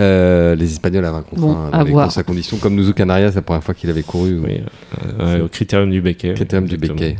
[0.00, 2.04] Euh, les Espagnols avaient un contrat Bon, hein, à dans les voir.
[2.06, 4.38] courses à conditions, comme nous au Canarias la première fois qu'il avait couru.
[4.38, 6.34] Oui, euh, euh, au critérium du Becquet.
[6.34, 6.76] Critérium du.
[6.78, 7.16] Becquet.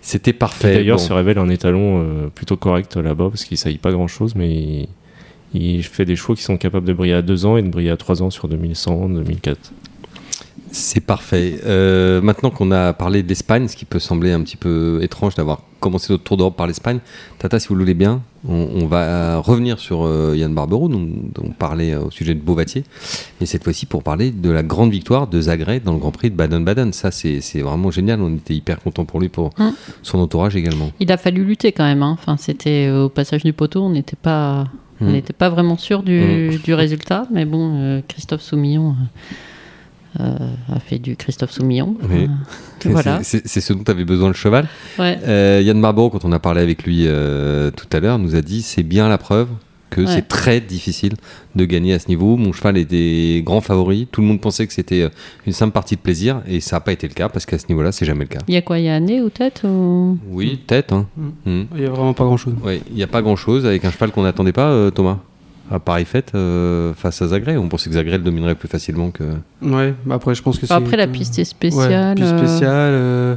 [0.00, 0.74] C'était Qui parfait.
[0.74, 1.02] d'ailleurs Bon.
[1.02, 4.50] se révèle un étalon euh, plutôt correct là-bas parce qu'il ne saillit pas grand-chose, mais
[4.52, 4.88] il,
[5.54, 7.90] il fait des chevaux qui sont capables de briller à 2 ans et de briller
[7.90, 9.72] à 3 ans sur 2100, 2004.
[10.70, 11.60] C'est parfait.
[11.66, 15.34] Euh, maintenant qu'on a parlé de l'Espagne, ce qui peut sembler un petit peu étrange
[15.34, 17.00] d'avoir commencé notre tour d'Europe par l'Espagne,
[17.38, 21.00] Tata, si vous le voulez bien, on, on va revenir sur euh, Yann Barbero, dont,
[21.34, 22.84] dont on parlait euh, au sujet de Beauvatier,
[23.40, 26.30] mais cette fois-ci pour parler de la grande victoire de Zagreb dans le Grand Prix
[26.30, 26.92] de Baden-Baden.
[26.92, 28.22] Ça, c'est vraiment génial.
[28.22, 29.70] On était hyper content pour lui, pour Mm.
[30.02, 30.90] son entourage également.
[31.00, 32.02] Il a fallu lutter quand même.
[32.02, 32.16] hein.
[32.18, 34.68] Enfin, c'était au passage du poteau, on n'était pas,
[35.00, 35.12] on Mm.
[35.12, 38.94] n'était pas vraiment sûr du, du résultat, mais bon, euh, Christophe Soumillon
[40.20, 40.36] euh,
[40.72, 41.96] a fait du Christophe Soumillon.
[42.10, 42.24] Oui.
[42.24, 42.26] Euh,
[42.80, 43.20] C'est- voilà.
[43.22, 44.68] C'est c'est ce dont avait besoin le cheval.
[44.98, 45.18] Ouais.
[45.26, 48.40] Euh, Yann Barbero, quand on a parlé avec lui euh, tout à l'heure, nous a
[48.42, 49.48] dit c'est bien la preuve
[49.90, 50.06] que Ouais.
[50.06, 51.12] c'est très difficile
[51.54, 52.38] de gagner à ce niveau.
[52.38, 54.08] Mon cheval était grand favori.
[54.10, 55.06] Tout le monde pensait que c'était
[55.46, 57.66] une simple partie de plaisir et ça n'a pas été le cas parce qu'à ce
[57.68, 58.38] niveau-là, c'est jamais le cas.
[58.48, 58.78] Il y a quoi?
[58.78, 60.16] Il y a nez ou tête ou...
[60.30, 60.92] Oui, tête.
[60.92, 61.06] Hein.
[61.16, 61.28] Mm.
[61.44, 61.66] Mm.
[61.74, 62.54] Il n'y a vraiment pas grand chose.
[62.64, 65.18] Ouais, il n'y a pas grand-chose avec un cheval qu'on n'attendait pas, euh, Thomas?
[65.72, 69.24] À Paris Fête euh, face à Zagreb On pensait que Zagreb dominerait plus facilement que.
[69.62, 70.72] Ouais, bah après, je pense que c'est.
[70.74, 72.10] Après, la piste est spéciale.
[72.10, 72.92] Ouais, piste euh, spéciale.
[72.94, 73.36] euh,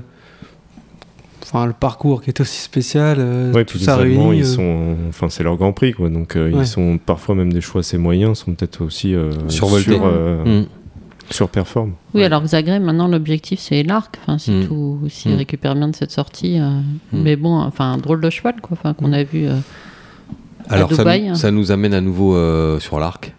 [1.44, 3.18] Enfin, le parcours qui est aussi spécial.
[3.20, 4.40] euh, Ouais, tout ça réuni.
[4.40, 6.10] ils euh, sont, enfin, c'est leur Grand Prix, quoi.
[6.10, 6.62] Donc, euh, Ouais.
[6.62, 9.92] ils sont parfois même des choix assez moyens, sont peut-être aussi euh, Survoltés.
[9.94, 10.66] sur, euh, Hmm.
[11.30, 11.94] surperforment.
[12.16, 12.26] Oui, Ouais.
[12.26, 14.18] alors que Zagreb, maintenant, l'objectif, c'est l'arc.
[14.24, 14.66] Enfin, si Mm.
[14.68, 15.38] tout, s'il Mm.
[15.38, 16.60] récupère bien de cette sortie.
[16.60, 16.80] euh,
[17.14, 17.22] Mm.
[17.22, 18.76] Mais bon, enfin, drôle de cheval, quoi.
[18.80, 19.46] Enfin, qu'on a vu.
[19.46, 19.56] euh,
[20.70, 21.36] Alors ça, Dubaï, nous, hein.
[21.36, 23.34] ça nous amène à nouveau euh, sur l'arc.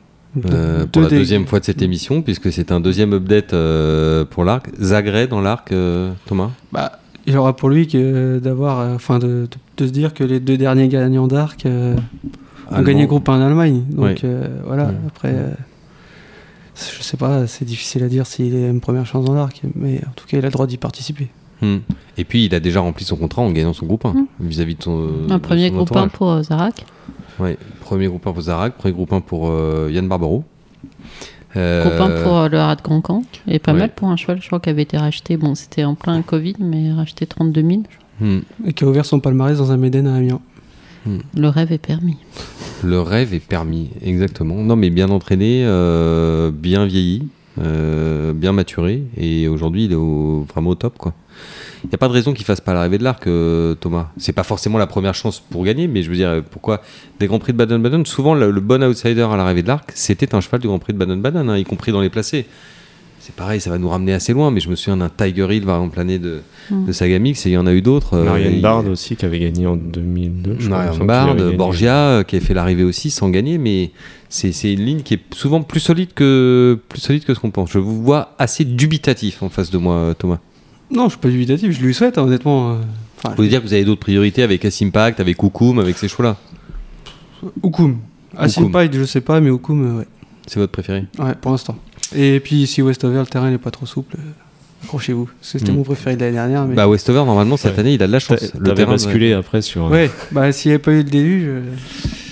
[0.51, 4.45] euh, pour la deuxième fois de cette émission, puisque c'est un deuxième update euh, pour
[4.45, 4.69] l'arc.
[4.81, 6.51] Zagreb dans l'arc, euh, Thomas?
[6.73, 6.93] Bah,
[7.27, 10.39] il aura pour lui que d'avoir, euh, enfin, de, de- de se dire que les
[10.41, 11.97] deux derniers gagnants d'arc euh,
[12.71, 13.83] ont gagné groupe 1 en Allemagne.
[13.91, 15.51] Donc euh, voilà, après, euh,
[16.77, 20.01] je sais pas, c'est difficile à dire s'il a une première chance dans l'arc, mais
[20.07, 21.29] en tout cas, il a le droit d'y participer.
[21.63, 21.79] Hmm.
[22.19, 24.27] Et puis il a déjà rempli son contrat en gagnant son groupe 1 Hmm.
[24.41, 25.09] vis-à-vis de son.
[25.31, 26.11] un premier son groupe 1 entourage.
[26.13, 26.85] pour euh, Zarak.
[27.39, 30.45] Ouais, premier groupe 1 pour Zarak, premier groupe 1 pour euh, Yann Barbaro.
[31.57, 33.23] Euh, Groupe 1 pour euh, le Rad Cancan.
[33.49, 33.79] Et pas ouais.
[33.79, 35.37] mal pour un cheval, je crois, qui avait été racheté.
[35.37, 37.83] Bon, c'était en plein Covid, mais racheté 32 000.
[38.21, 38.39] hmm.
[38.67, 40.41] Et qui a ouvert son palmarès dans un Méden à Amiens.
[41.37, 42.17] Le rêve est permis.
[42.83, 44.57] Le rêve est permis, exactement.
[44.57, 47.29] Non, mais bien entraîné, euh, bien vieilli,
[47.61, 51.15] euh, bien maturé, et aujourd'hui il est au- vraiment au top, quoi.
[51.87, 54.09] Il n'y a pas de raison qu'il fasse pas l'arrivée de l'arc, euh, Thomas.
[54.17, 56.83] C'est pas forcément la première chance pour gagner, mais je veux dire, euh, pourquoi
[57.21, 60.35] des Grands Prix de Baden-Baden Souvent, le, le bon outsider à l'arrivée de l'arc, c'était
[60.35, 62.47] un cheval du Grand Prix de Baden-Baden, hein, y compris dans les placés.
[63.21, 65.65] C'est pareil, ça va nous ramener assez loin, mais je me souviens d'un Tiger Hill,
[65.65, 66.87] par exemple, l'année de, Mm.
[66.87, 68.15] de Sagamix, et il y en a eu d'autres.
[68.15, 70.57] euh, Marianne il- Bard aussi, qui avait gagné en 2002.
[70.59, 71.53] je crois, il me Marianne Bard.
[71.57, 73.93] Borgia, euh, qui a fait l'arrivée aussi sans gagner, mais
[74.29, 77.51] c'est c'est une ligne qui est souvent plus solide que, plus solide que ce qu'on
[77.53, 77.71] pense.
[77.71, 80.39] Je vous vois assez dubitatif en face de moi, Thomas.
[80.91, 82.73] Non, je suis pas dubitatif, je lui souhaite, hein, honnêtement.
[82.73, 82.77] euh,
[83.19, 86.07] Enfin, Vous voulez dire que vous avez d'autres priorités avec Assimpact, avec Koukoum, avec ces
[86.09, 86.37] chevaux-là
[87.63, 87.99] Oukoum.
[88.37, 90.07] Asinpide, je sais pas, mais Oukoum, euh, ouais.
[90.47, 91.05] C'est votre préféré?
[91.19, 91.77] Ouais, pour l'instant.
[92.15, 95.29] Et puis, si Westover, le terrain n'est pas trop souple, euh, accrochez-vous.
[95.41, 95.77] C'était Mm.
[95.77, 96.67] mon préféré de l'année dernière.
[96.67, 96.75] Mais...
[96.75, 97.81] Bah Westover, normalement, cette Ouais.
[97.81, 98.53] année, il a de la chance.
[98.59, 99.87] Le terrain, basculé après sur.
[99.91, 101.49] ouais, bah, s'il n'y avait pas eu le déluge.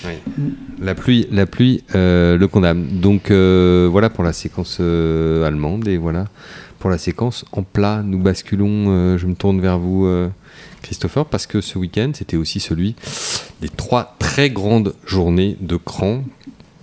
[0.07, 0.17] Euh,
[0.81, 3.01] La pluie, la pluie euh, le condamne.
[3.01, 6.27] Donc euh, voilà pour la séquence euh, allemande et voilà
[6.79, 8.03] pour la séquence en plat.
[8.05, 9.17] Nous basculons.
[9.17, 10.07] je me tourne vers vous,
[10.83, 12.95] Christopher, parce que ce week-end c'était aussi celui
[13.63, 16.25] des trois très grandes journées de cran.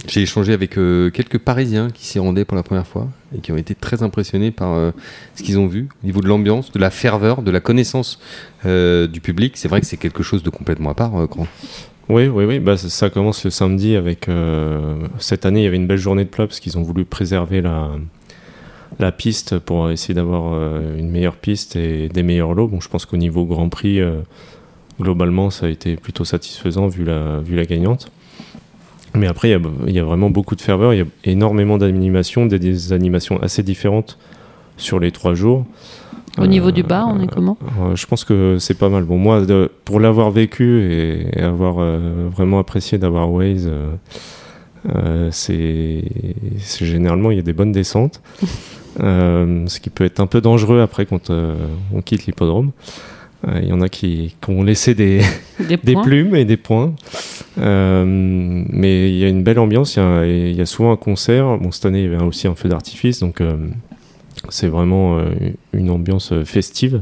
[0.08, 3.58] J'ai échangé avec quelques Parisiens qui s'y rendaient pour la première fois et qui ont
[3.58, 4.92] été très impressionnés par
[5.36, 8.18] ce qu'ils ont vu au niveau de l'ambiance, de la ferveur, de la connaissance
[8.66, 9.56] du public.
[9.56, 11.46] C'est vrai que c'est quelque chose de complètement à part, Cran.
[12.12, 12.60] Oui, oui, oui.
[12.60, 14.28] Bah, ça, commence le samedi avec.
[14.28, 17.06] euh, cette année, il y avait une belle journée de plat parce qu'ils ont voulu
[17.06, 22.68] préserver la, piste pour essayer d'avoir euh, une meilleure piste et des meilleurs lots.
[22.68, 24.20] Bon, je pense qu'au niveau Grand Prix, euh,
[25.00, 28.12] globalement, ça a été plutôt satisfaisant vu la, gagnante.
[29.16, 30.94] Mais après, il y a, vraiment beaucoup de ferveur.
[30.94, 34.18] Il y a énormément d'animations, des animations assez différentes
[34.76, 35.66] sur les trois jours.
[36.38, 39.04] Au niveau Euh, du bar, on est comment euh, je pense que c'est pas mal.
[39.04, 43.92] Bon, moi, de- pour l'avoir vécu et, et avoir euh, vraiment apprécié d'avoir Waze, euh,
[44.96, 46.04] euh, c'est
[46.80, 48.22] généralement il y a des bonnes descentes,
[49.00, 51.56] Euh, ce qui peut être un peu dangereux après quand euh,
[51.94, 52.72] on quitte l'hippodrome.
[53.48, 55.22] Euh, Il y en a qui, qui ont laissé des,
[55.60, 56.94] Des des points plumes et des points.
[57.58, 61.58] Euh, mais il y a une belle ambiance, il y a, y souvent un concert.
[61.58, 63.56] Bon, cette année, il y avait aussi un feu d'artifice, donc euh,
[64.50, 65.30] c'est vraiment euh,
[65.74, 67.02] une ambiance euh, festive.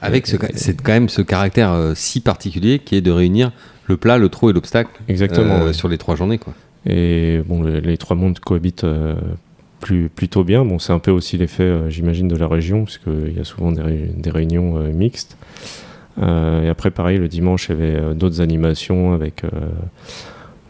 [0.00, 3.52] Avec ce, c'est quand même ce caractère euh, si particulier qui est de réunir
[3.86, 5.60] le plat, le trot et l'obstacle Exactement.
[5.60, 5.72] euh, ouais.
[5.72, 6.38] sur les trois journées.
[6.38, 6.54] Quoi.
[6.86, 9.14] Et bon, les, les trois mondes cohabitent euh,
[9.80, 10.64] plus, plutôt bien.
[10.64, 13.70] Bon, c'est un peu aussi l'effet, euh, j'imagine, de la région, puisqu'il y a souvent
[13.70, 15.36] des, ré- des réunions euh, mixtes.
[16.20, 19.48] Euh, et après, pareil, le dimanche, il y avait euh, d'autres animations avec euh,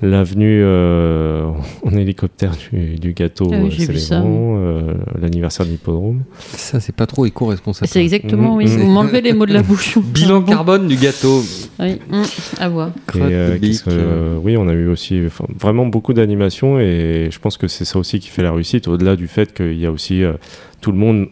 [0.02, 1.46] l'avenue euh,
[1.84, 6.22] en hélicoptère du, du gâteau Ah oui, euh, célébrant, euh, l'anniversaire de l'hippodrome.
[6.38, 7.88] Ça, c'est pas trop éco-responsable.
[7.88, 8.64] C'est exactement, oui.
[8.66, 8.92] Mm, Vous mm.
[8.92, 9.98] m'enlevez les mots de la bouche.
[10.12, 10.52] Bilan Bon.
[10.52, 11.42] carbone du gâteau.
[11.78, 12.22] Oui, mm,
[12.60, 12.88] à voir.
[13.14, 14.38] Et, euh, que- euh.
[14.42, 17.98] oui, on a eu aussi enfin, vraiment beaucoup d'animations et je pense que c'est ça
[17.98, 20.32] aussi qui fait la réussite, au-delà du fait qu'il y a aussi euh,
[20.80, 21.28] tout le monde,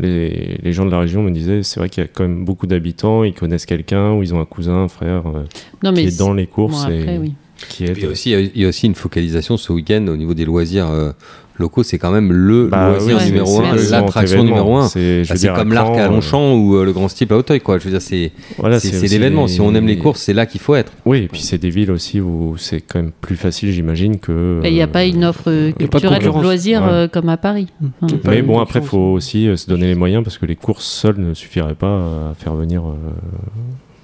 [0.00, 2.44] les, les gens de la région me disaient, c'est vrai qu'il y a quand même
[2.46, 5.44] beaucoup d'habitants, ils connaissent quelqu'un ou ils ont un cousin, un frère euh,
[5.84, 7.34] Non, qui mais est dans les bon, courses après, et oui.
[7.68, 7.98] Qui Il aide.
[7.98, 10.88] y, a aussi, il y a aussi une focalisation ce week-end au niveau des loisirs
[10.90, 11.12] euh,
[11.58, 11.82] locaux.
[11.82, 14.88] C'est quand même le Bah loisir oui, numéro un, l'attraction numéro un.
[14.88, 17.60] C'est Bah, comme l'arc à euh, Longchamp ou euh, le Grand Steeple à Auteuil.
[17.60, 17.78] Quoi.
[17.78, 19.46] Je veux dire, c'est voilà, l'événement.
[19.46, 20.92] Si on aime les courses, c'est là qu'il faut être.
[21.06, 24.60] Oui, et puis c'est des villes aussi où c'est quand même plus facile, j'imagine, que.
[24.64, 26.88] Et il n'y a pas une offre euh, de culturelle de loisirs Ouais.
[26.92, 27.68] euh, comme à Paris.
[28.02, 30.56] Enfin, Pas Mais bon, après, il faut aussi se donner les moyens parce que les
[30.56, 31.96] courses seules ne suffiraient pas
[32.30, 32.94] à faire venir euh,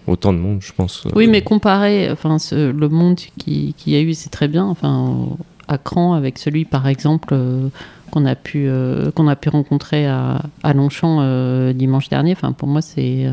[0.06, 1.06] autant de monde, je pense.
[1.14, 4.64] Oui, mais comparé, enfin, le monde qui, y a eu, c'est très bien.
[4.64, 5.28] Enfin,
[5.68, 7.68] à cran avec celui, par exemple, euh,
[8.10, 12.32] qu'on a pu euh, qu'on a pu rencontrer à, à Longchamp euh, dimanche dernier.
[12.32, 13.26] Enfin, pour moi, c'est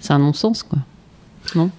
[0.00, 0.78] c'est un non-sens, quoi.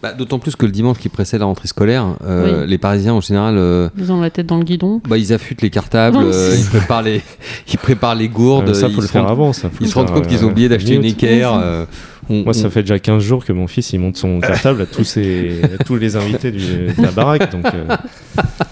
[0.01, 3.21] Bah, D'autant plus que le dimanche qui précède la rentrée scolaire, euh, les Parisiens en
[3.21, 5.01] général, euh, Ils ont la tête dans le guidon.
[5.07, 7.21] bah, ils affûtent les cartables, Non, euh, ils, préparent les,
[7.71, 8.69] ils préparent les gourdes.
[8.69, 9.53] Euh, ça, ils faut le se faire rendent- avant.
[9.53, 11.53] Ça, faut Ils le se rendent compte qu'ils ont oublié d'acheter une équerre.
[12.29, 14.85] on- Moi, ça fait déjà 15 jours que mon fils il monte son cartable à
[14.85, 17.51] tous, ses, à tous les invités du- de la baraque.
[17.51, 17.95] Donc, euh,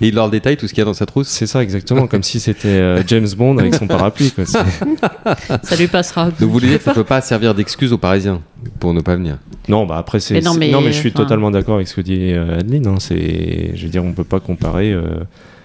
[0.00, 1.28] Et il leur détaille tout ce qu'il y a dans sa trousse.
[1.28, 4.30] c'est ça exactement, comme si c'était euh, James Bond avec son parapluie.
[4.32, 4.44] Quoi.
[5.62, 6.26] Ça lui passera.
[6.26, 8.40] Donc vous voulez dire que ça peut pas servir d'excuse aux Parisiens
[8.80, 10.34] pour ne pas venir Non, bah après, c'est.
[10.34, 12.58] Mais non, mais, non, mais je suis enfin- totalement d'accord avec ce que dit euh,
[12.60, 12.86] Adeline.
[12.86, 15.02] hein, c'est, je veux dire, on peut pas comparer euh,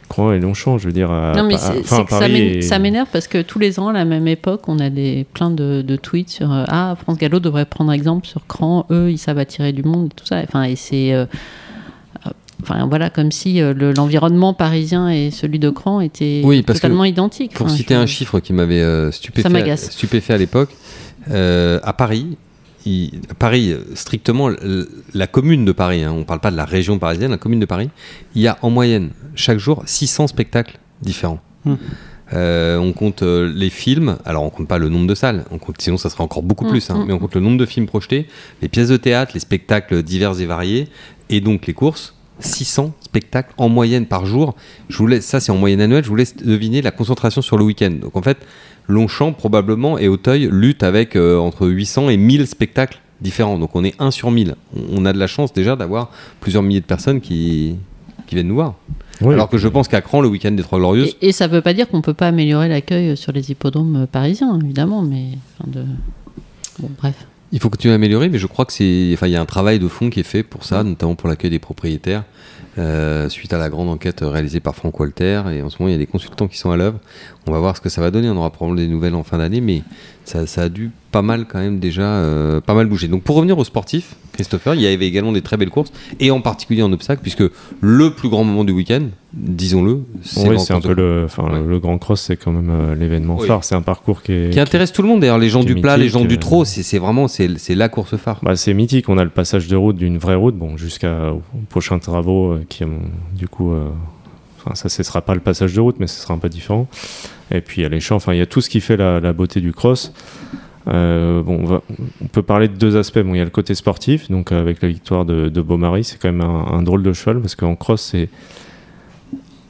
[0.10, 0.78] Croix et Longchamp.
[0.78, 3.80] Je veux dire, à, Non, mais à- enfin, ça et- m'énerve parce que tous les
[3.80, 6.96] ans, à la même époque, on a des, plein de, de tweets sur euh, Ah,
[7.02, 10.26] France Gallo devrait prendre exemple sur Cran, eux, ils savent attirer du monde et tout
[10.26, 10.42] ça.
[10.44, 11.14] Enfin, et c'est.
[12.64, 16.80] Enfin, voilà, comme si euh, le- l'environnement parisien et celui de Cran étaient Oui, parce
[16.80, 17.54] totalement identiques.
[17.54, 20.70] Pour Enfin, citer je- un chiffre qui m'avait euh, stupéfait, à l'époque,
[21.30, 22.38] euh, à Paris,
[22.86, 24.50] il- à Paris, strictement,
[25.14, 27.60] la commune de Paris, hein, on ne parle pas de la région parisienne, la commune
[27.60, 27.90] de Paris,
[28.36, 31.40] il y a en moyenne, chaque jour, 600 spectacles différents.
[31.66, 31.76] Hmm.
[32.34, 35.60] Euh, on compte euh, les films, alors on compte pas le nombre de salles, on
[35.60, 37.06] compte, sinon ça serait encore beaucoup Hmm, plus, hein, hmm.
[37.08, 38.28] mais on compte le nombre de films projetés,
[38.62, 40.88] les pièces de théâtre, les spectacles divers et variés,
[41.30, 42.16] et donc les courses.
[42.40, 44.56] 600 spectacles en moyenne par jour.
[44.90, 47.58] Je vous laisse, ça c'est en moyenne annuelle, je vous laisse deviner la concentration sur
[47.58, 47.92] le week-end.
[48.02, 48.38] Donc en fait,
[48.88, 53.58] Longchamp probablement et Auteuil luttent avec euh, entre 800 et 1000 spectacles différents.
[53.58, 54.56] Donc on est 1 sur 1000.
[54.94, 57.76] On- a de la chance déjà d'avoir plusieurs milliers de personnes qui,
[58.28, 58.76] qui viennent nous voir.
[59.22, 59.34] Oui.
[59.34, 61.54] Alors que je pense qu'à Cran, le week-end des Trois Glorieuses, Et, et ça ne
[61.54, 65.30] veut pas dire qu'on ne peut pas améliorer l'accueil sur les hippodromes parisiens, évidemment, mais.
[65.60, 65.84] enfin, de...
[66.80, 67.16] Bon, bref.
[67.52, 69.46] Il faut continuer à améliorer, mais je crois que c'est, enfin, il y a un
[69.46, 72.24] travail de fond qui est fait pour ça, notamment pour l'accueil des propriétaires,
[72.78, 75.44] euh, suite à la grande enquête réalisée par Franck Walter.
[75.54, 77.00] Et en ce moment, il y a des consultants qui sont à l'œuvre.
[77.48, 78.30] On va voir ce que ça va donner.
[78.30, 79.82] On aura probablement des nouvelles en fin d'année, mais
[80.28, 83.08] ça, ça a dû pas mal quand même déjà, euh, pas mal bouger.
[83.08, 86.32] Donc pour revenir aux sportifs, Christopher, il y avait également des très belles courses, et
[86.32, 87.44] en particulier en obstacle, puisque
[87.80, 91.62] le plus grand moment du week-end, disons-le, c'est Oui, c'est un peu le, Ouais.
[91.66, 93.48] le Grand Cross, c'est quand même euh, l'événement Oui.
[93.48, 93.64] phare.
[93.64, 95.96] C'est un parcours qui est, qui intéresse tout le monde d'ailleurs, les gens du plat,
[95.96, 96.40] les gens du euh.
[96.40, 98.40] trot, c'est vraiment c'est la course phare.
[98.44, 99.08] Bah, c'est mythique.
[99.08, 102.84] On a le passage de route d'une vraie route, bon, jusqu'aux prochains travaux qui,
[103.34, 103.74] du coup,
[104.60, 106.88] enfin, ça ne sera pas le passage de route, mais ce sera un peu différent.
[107.52, 108.16] Et puis il y a les champs.
[108.16, 110.14] Enfin, il y a tout ce qui fait la, beauté du cross.
[110.88, 111.82] Euh, bon,
[112.22, 113.20] on, peut parler de deux aspects.
[113.20, 116.06] Bon, il y a le côté sportif, donc euh, avec la victoire de, de Beaumaris,
[116.06, 118.30] c'est quand même un, drôle de cheval parce qu'en cross, c'est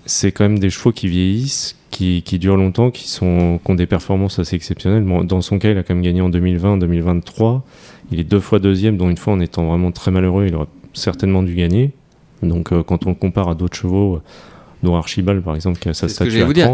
[0.05, 3.87] c'est quand même des chevaux qui vieillissent, qui, qui durent longtemps, qui, sont, ont des
[3.87, 5.05] performances assez exceptionnelles.
[5.25, 7.65] Dans son cas, il a quand même gagné en 2020, 2023.
[8.13, 10.67] Il est deux fois deuxième, dont une fois en étant vraiment très malheureux, il aurait
[10.93, 11.91] certainement dû gagner.
[12.41, 14.21] Donc euh, quand on compare à d'autres chevaux,
[14.83, 16.31] dont Archibald par exemple, qui a sa statue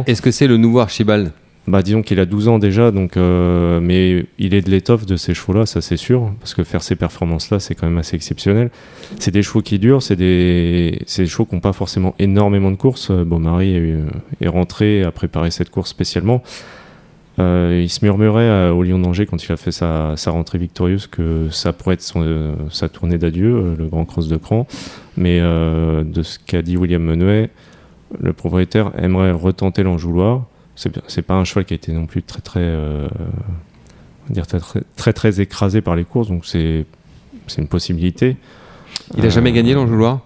[0.07, 1.31] Est-ce que c'est le nouveau Archibald?
[1.65, 5.15] Bah, disons qu'il a 12 ans déjà, donc, euh, mais il est de l'étoffe de
[5.15, 8.69] ces chevaux-là, ça c'est sûr, parce que faire ces performances-là, c'est quand même assez exceptionnel.
[9.17, 12.69] C'est des chevaux qui durent, c'est des, c'est des chevaux qui n'ont pas forcément énormément
[12.69, 13.11] de courses.
[13.11, 13.95] Beaumaris est,
[14.41, 16.43] est rentré à préparer cette course spécialement.
[17.39, 20.59] Euh, il se murmurait à- au Lion d'Angers quand il a fait sa, sa rentrée
[20.59, 24.35] victorieuse que ça pourrait être son, euh, sa tournée d'adieu, euh, le Grand Cross de
[24.37, 24.67] Cran.
[25.17, 27.49] Mais euh, de ce qu'a dit William Menuet,
[28.19, 30.43] le propriétaire aimerait retenter l'enjouloir.
[30.75, 33.07] C'est pas un cheval qui a été non plus très très, euh,
[34.29, 36.85] dire très, très très très écrasé par les courses, donc c'est
[37.57, 38.37] une possibilité.
[39.17, 40.21] Il a jamais Euh, gagné l'enjouloir?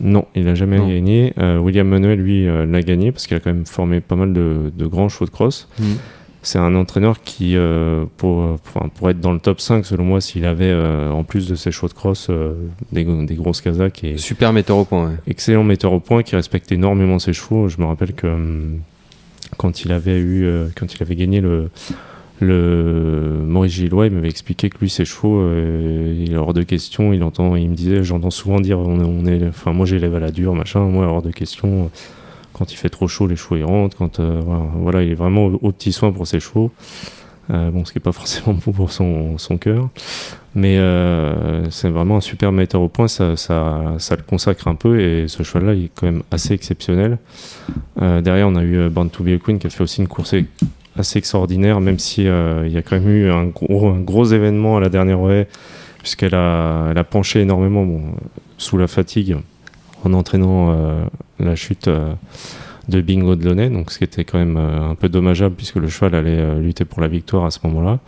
[0.00, 0.88] Non, il n'a jamais Non.
[0.88, 1.34] gagné.
[1.38, 4.72] Euh, William Manuel, lui, l'a gagné parce qu'il a quand même formé pas mal de,
[4.74, 5.68] de grands chevaux de cross.
[6.44, 10.44] C'est un entraîneur qui, euh, pour, euh, être dans le top 5, selon moi, s'il
[10.44, 12.52] avait, euh, en plus de ses chevaux de cross, euh,
[12.92, 15.06] des, des grosses casaques et Super metteur au point.
[15.08, 15.14] ouais.
[15.26, 17.68] excellent metteur au point, qui respecte énormément ses chevaux.
[17.68, 18.80] Je me rappelle que hum,
[19.56, 21.70] quand il avait eu, euh, quand il avait gagné le,
[22.40, 26.62] le Maurice Gillois, il m'avait expliqué que lui, ses chevaux, euh, il est hors de
[26.62, 27.14] question.
[27.14, 30.30] Il entend, il me disait, j'entends souvent dire, on est, enfin, moi j'élève à la
[30.30, 30.80] dure, machin.
[30.80, 31.90] Moi, hors de question.
[32.54, 33.96] Quand il fait trop chaud, les chevaux ils rentrent.
[33.96, 34.40] Quand euh,
[34.76, 36.70] voilà, il est vraiment au, petit soin pour ses chevaux.
[37.50, 39.88] Euh, bon, ce qui est pas forcément bon pour son, cœur.
[40.54, 45.26] Mais euh, c'est vraiment un super metteur au point, ça, le consacre un peu et
[45.26, 47.18] ce cheval-là il est quand même assez exceptionnel.
[48.00, 50.36] Derrière, on a eu Born to be a Queen qui a fait aussi une course
[50.96, 55.28] assez extraordinaire, même si y a quand même eu un gros, événement à la dernière
[55.28, 55.48] haie,
[55.98, 57.98] puisqu'elle a, penché énormément
[58.58, 59.38] sous la fatigue
[60.04, 61.04] en entraînant euh,
[61.38, 62.12] la chute euh,
[62.88, 65.76] de Bingo de Launay, donc ce qui était quand même euh, un peu dommageable puisque
[65.76, 67.98] le cheval allait lutter pour la victoire à ce moment-là.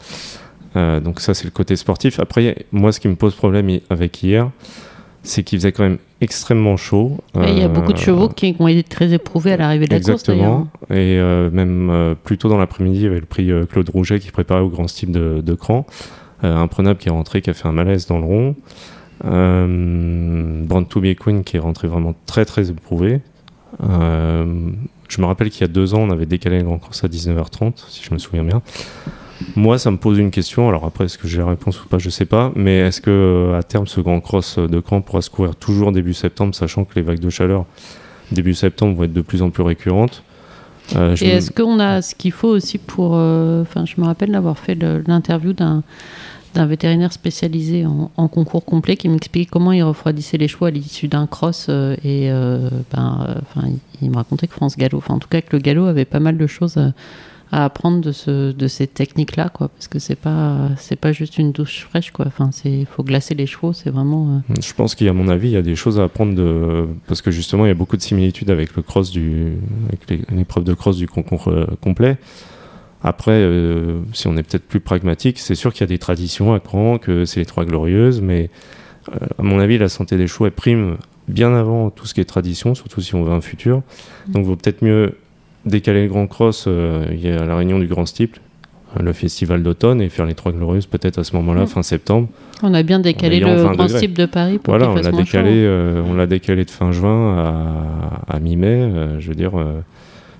[0.76, 2.20] Euh, donc ça, c'est le côté sportif.
[2.20, 4.50] Après, moi, ce qui me pose problème avec hier,
[5.22, 7.18] c'est qu'il faisait quand même extrêmement chaud.
[7.34, 9.94] Et il y a beaucoup de chevaux qui ont été très éprouvés à l'arrivée de
[9.94, 10.60] la course d'ailleurs.
[10.60, 10.68] Exactement.
[10.90, 14.30] Et euh, même plus tôt dans l'après-midi, il y avait le prix Claude Rouget qui
[14.30, 15.86] préparait au grand style de, de Cran.
[16.44, 18.56] Euh, un prenable qui est rentré, qui a fait un malaise dans le rond.
[19.24, 23.20] Euh, Brand to be Queen qui est rentré vraiment très très éprouvé.
[23.82, 24.70] Euh,
[25.08, 27.08] je me rappelle qu'il y a deux ans, on avait décalé le grand course à
[27.08, 28.62] 19h30, si je me souviens bien.
[29.54, 30.68] Moi, ça me pose une question.
[30.68, 32.52] Alors après, est-ce que j'ai la réponse ou pas Je sais pas.
[32.56, 35.92] Mais est-ce que euh, à terme, ce grand cross de Cran pourra se courir toujours
[35.92, 37.66] début septembre, sachant que les vagues de chaleur
[38.32, 40.22] début septembre vont être de plus en plus récurrentes?
[40.96, 43.12] Euh, Et me- est-ce qu'on a ce qu'il faut aussi pour.
[43.14, 44.74] euh, Enfin, je me rappelle d'avoir fait
[45.06, 45.82] l'interview d'un
[46.56, 51.06] d'un vétérinaire spécialisé en, concours complet qui m'expliquait comment il refroidissait les chevaux à l'issue
[51.06, 53.60] d'un cross euh, et euh, ben, euh,
[54.00, 56.18] il, me racontait que France Gallo, enfin en tout cas que le galop avait pas
[56.18, 56.92] mal de choses à,
[57.64, 61.52] apprendre de, ce, de ces techniques-là, quoi, parce que c'est pas c'est pas juste une
[61.52, 62.26] douche fraîche, quoi.
[62.26, 62.50] Enfin,
[62.90, 64.42] faut glacer les chevaux, c'est vraiment.
[64.60, 66.34] Je pense qu'il y a, à mon avis, il y a des choses à apprendre
[66.34, 69.52] de parce que justement, il y a beaucoup de similitudes avec le cross du
[69.86, 71.48] avec l'épreuve de cross du concours
[71.80, 72.18] complet.
[73.08, 76.52] Après, euh, si on est peut-être plus pragmatique, c'est sûr qu'il y a des traditions
[76.54, 78.50] à Cran, que c'est les Trois Glorieuses, mais
[79.12, 80.96] euh, à mon avis, la santé des chevaux elle prime
[81.28, 83.82] bien avant tout ce qui est tradition, surtout si on veut un futur.
[84.26, 85.14] Donc, il vaut peut-être mieux
[85.64, 86.64] décaler le Grand Cross.
[86.66, 88.40] euh, il y a la réunion du Grand Steeple,
[88.98, 92.28] le festival d'automne, et faire les Trois Glorieuses peut-être à ce moment-là, fin septembre.
[92.64, 95.50] On a bien décalé le 20 grand type de Paris pour Voilà, on l'a décalé,
[95.64, 98.66] euh, on l'a décalé de fin juin à, à mi-mai.
[98.66, 99.80] euh, je veux dire, euh,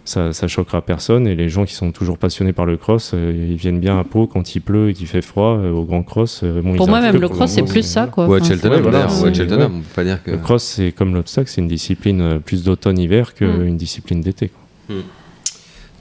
[0.07, 1.27] ça, ça choquera personne.
[1.27, 4.05] Et les gens qui sont toujours passionnés par le cross, euh, ils viennent bien à
[4.05, 6.41] Pau quand il pleut et qu'il fait froid euh, au grand cross.
[6.43, 8.27] euh, bon, Pour moi, même le cross, c'est plus ça, quoi.
[8.27, 10.31] Ou à Cheltenham, ouais, voilà, d'ailleurs, ou à c'est- Cheltenham, on peut pas dire que.
[10.31, 13.77] Le cross, c'est comme l'obstacle, c'est une discipline plus d'automne-hiver qu'une Mm.
[13.77, 14.49] discipline d'été.
[14.49, 14.97] quoi.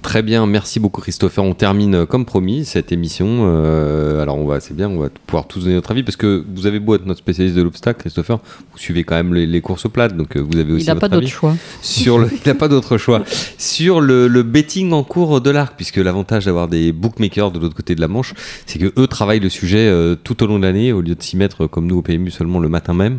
[0.06, 1.44] Très bien, merci beaucoup Christopher.
[1.44, 3.26] On termine euh, comme promis cette émission.
[3.41, 6.46] Euh, alors on va, c'est bien, on va pouvoir tous donner notre avis parce que
[6.54, 8.38] vous avez beau être notre spécialiste de l'obstacle, Christopher,
[8.72, 10.96] vous suivez quand même les, les courses plates, donc euh, vous avez aussi Il n'a
[10.96, 11.56] pas d'autre choix.
[11.82, 13.24] Sur le, il n'a pas d'autre choix.
[13.58, 17.76] Sur le, le betting en cours de l'arc, puisque l'avantage d'avoir des bookmakers de l'autre
[17.76, 18.36] côté de la Manche,
[18.68, 21.24] c'est que eux travaillent le sujet euh, tout au long de l'année, au lieu de
[21.24, 23.18] s'y mettre comme nous au PMU seulement le matin même.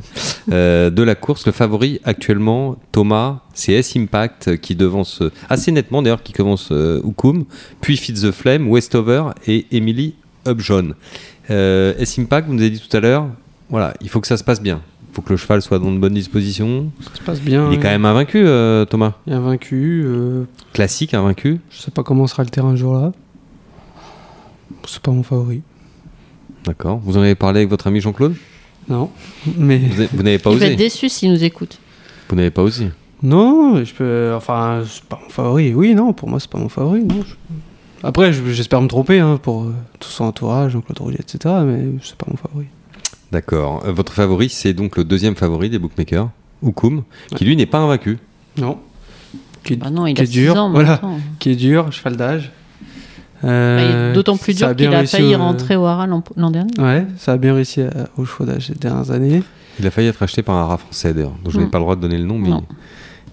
[0.53, 5.33] Euh, de la course, le favori actuellement, Thomas, c'est S Impact euh, qui devance euh,
[5.49, 7.45] assez nettement d'ailleurs, qui commence euh, Ukum,
[7.81, 10.15] puis Fit the Flame, Westover et Emily
[10.47, 10.95] Upjohn.
[11.51, 13.27] Euh, S Impact, vous nous avez dit tout à l'heure,
[13.71, 14.81] voilà, il faut que ça se passe bien.
[15.11, 16.91] Il faut que le cheval soit dans de bonnes dispositions.
[17.03, 17.71] Ça se passe bien.
[17.73, 19.15] Il est quand même invaincu, euh, Thomas.
[19.27, 20.03] Il est invaincu.
[20.05, 21.59] euh, Classique, invaincu.
[21.71, 23.13] je sais pas comment sera le terrain ce jour-là.
[24.87, 25.63] C'est pas mon favori.
[26.65, 27.01] D'accord.
[27.03, 28.35] Vous en avez parlé avec votre ami Jean-Claude?
[28.89, 29.11] Non.
[29.57, 29.79] Mais.
[29.79, 30.77] Vous avez- vous n'avez pas Il va être osé.
[30.85, 31.79] déçu s'il nous écoute.
[32.29, 32.89] Vous n'avez pas osé.
[33.23, 34.33] Non, je peux.
[34.37, 35.75] Enfin, c'est pas mon favori.
[35.75, 37.03] Oui, non, pour moi, c'est pas mon favori.
[37.05, 37.23] Non.
[37.27, 37.35] Je-
[38.03, 41.55] Après, je- j'espère me tromper hein, pour euh, tout son entourage, Jean-Claude Rouget, etc.
[41.67, 42.67] Mais c'est pas mon favori.
[43.33, 43.83] D'accord.
[43.87, 46.29] Euh, votre favori, c'est donc le deuxième favori des bookmakers,
[46.63, 47.03] Ukum,
[47.35, 48.19] qui lui n'est pas invaincu.
[48.59, 48.79] Non.
[49.65, 50.57] Qui est, Bah non, il qui a est 6 dur.
[50.57, 50.91] ans voilà.
[50.91, 51.19] maintenant.
[51.41, 52.53] Qui est dur, cheval d'âge.
[53.43, 56.51] Bah, Euh, il est D'autant plus dur qu'il a failli au- rentrer au Hara l'an
[56.51, 56.71] dernier.
[56.79, 59.43] Ouais, ça a bien réussi à- au cheval d'âge ces dernières années.
[59.81, 61.71] Il a failli être acheté par un rat français d'ailleurs, dont je n'ai Mm.
[61.71, 62.65] pas le droit de donner le nom, mais Non.
[62.69, 62.77] il a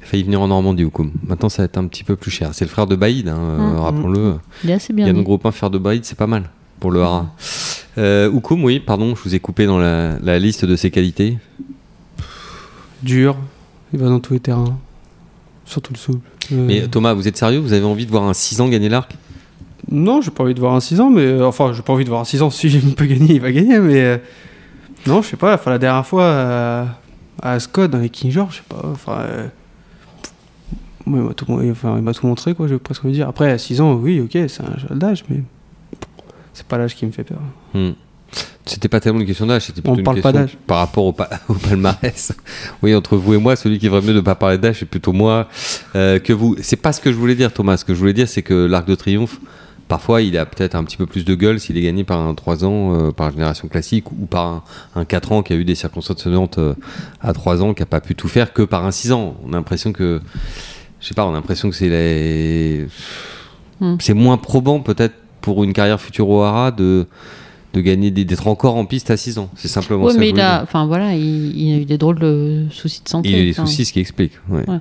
[0.05, 1.11] failli venir en Normandie, Ukum.
[1.27, 2.49] Maintenant, ça va être un petit peu plus cher.
[2.53, 3.79] C'est le frère de Baïd, hein, euh, Mm.
[3.79, 4.35] rappelons-le.
[4.63, 5.07] Il est assez Il y bien.
[5.07, 5.17] a mis.
[5.19, 7.27] nos groupe 1 faire de Baïd, c'est pas mal pour le Hara.
[7.97, 11.37] Euh, Ukum, oui, pardon, je vous ai coupé dans la, la liste de ses qualités.
[13.01, 13.35] Dur,
[13.93, 14.77] il va dans tous les terrains.
[15.65, 16.27] Surtout le souple.
[16.51, 17.59] Euh, Mais Thomas, vous êtes sérieux?
[17.59, 19.15] Vous avez envie de voir un 6 ans gagner l'arc?
[19.91, 22.05] Non, j'ai pas envie de voir un 6 ans, mais euh, enfin, j'ai pas envie
[22.05, 22.49] de voir un 6 ans.
[22.51, 24.17] Si il peut gagner, il va gagner, mais euh,
[25.07, 25.53] non, je sais pas.
[25.55, 26.85] Enfin, la dernière fois euh,
[27.41, 28.87] à Ascot dans les King George, je sais pas.
[28.89, 29.47] Enfin, euh,
[31.07, 32.67] il m'a tout, enfin, tout montré, quoi.
[32.67, 33.27] Je vais presque envie de dire.
[33.27, 35.41] Après, à 6 ans, oui, ok, c'est un jeu d'âge, mais
[36.53, 37.39] c'est pas l'âge qui me fait peur.
[37.73, 37.91] Hmm.
[38.65, 40.57] C'était pas tellement une question d'âge, c'était plutôt On une parle pas question d'âge.
[40.65, 42.31] par rapport au, pa- au palmarès.
[42.81, 45.11] oui, entre vous et moi, celui qui ferait mieux de pas parler d'âge, c'est plutôt
[45.11, 45.49] moi
[45.95, 46.55] euh, que vous.
[46.61, 47.75] C'est pas ce que je voulais dire, Thomas.
[47.77, 49.39] Ce que je voulais dire, c'est que l'Arc de Triomphe,
[49.89, 52.33] parfois, il a peut-être un petit peu plus de gueule s'il est gagné par un
[52.33, 54.63] 3 ans, euh, par génération classique, ou par un,
[54.95, 56.73] un 4 ans qui a eu des circonstances sonnantes euh,
[57.21, 59.35] à 3 ans, qui a pas pu tout faire, que par un 6 ans.
[59.45, 60.21] On a l'impression que,
[61.03, 62.87] je sais pas, on a l'impression que c'est les...
[63.81, 63.97] Hmm.
[63.99, 67.05] c'est moins probant peut-être pour une carrière future au Hara de
[67.73, 69.49] de gagner d'être encore en piste à 6 ans.
[69.55, 70.19] C'est simplement Ouais, ça.
[70.19, 73.29] mais il a, enfin voilà, il, il a eu des drôles de soucis de santé.
[73.29, 73.65] Il a eu des enfin.
[73.65, 74.33] soucis, ce qui explique.
[74.49, 74.63] ouais.
[74.69, 74.77] Ouais.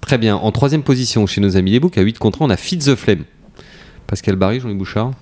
[0.00, 0.34] Très bien.
[0.36, 2.78] En troisième position chez nos amis les books, à 8 contre 1, on a Fit
[2.78, 3.22] the Flame.
[4.08, 5.12] Pascal Barry, Jean-Louis Bouchard.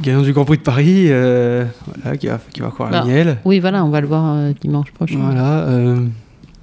[0.00, 1.66] Gagnant du Grand Prix de Paris, euh,
[2.02, 3.36] voilà, qui va, qui va courir Bah, à Niel.
[3.44, 5.18] Oui, voilà, on va le voir euh, dimanche prochain.
[5.20, 5.98] Voilà, euh,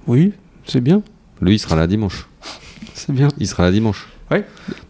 [0.08, 0.34] oui,
[0.68, 1.01] c'est bien,
[1.41, 2.28] Lui, il sera là dimanche.
[2.93, 3.28] c'est bien.
[3.38, 4.07] Il sera là dimanche.
[4.30, 4.43] Ouais.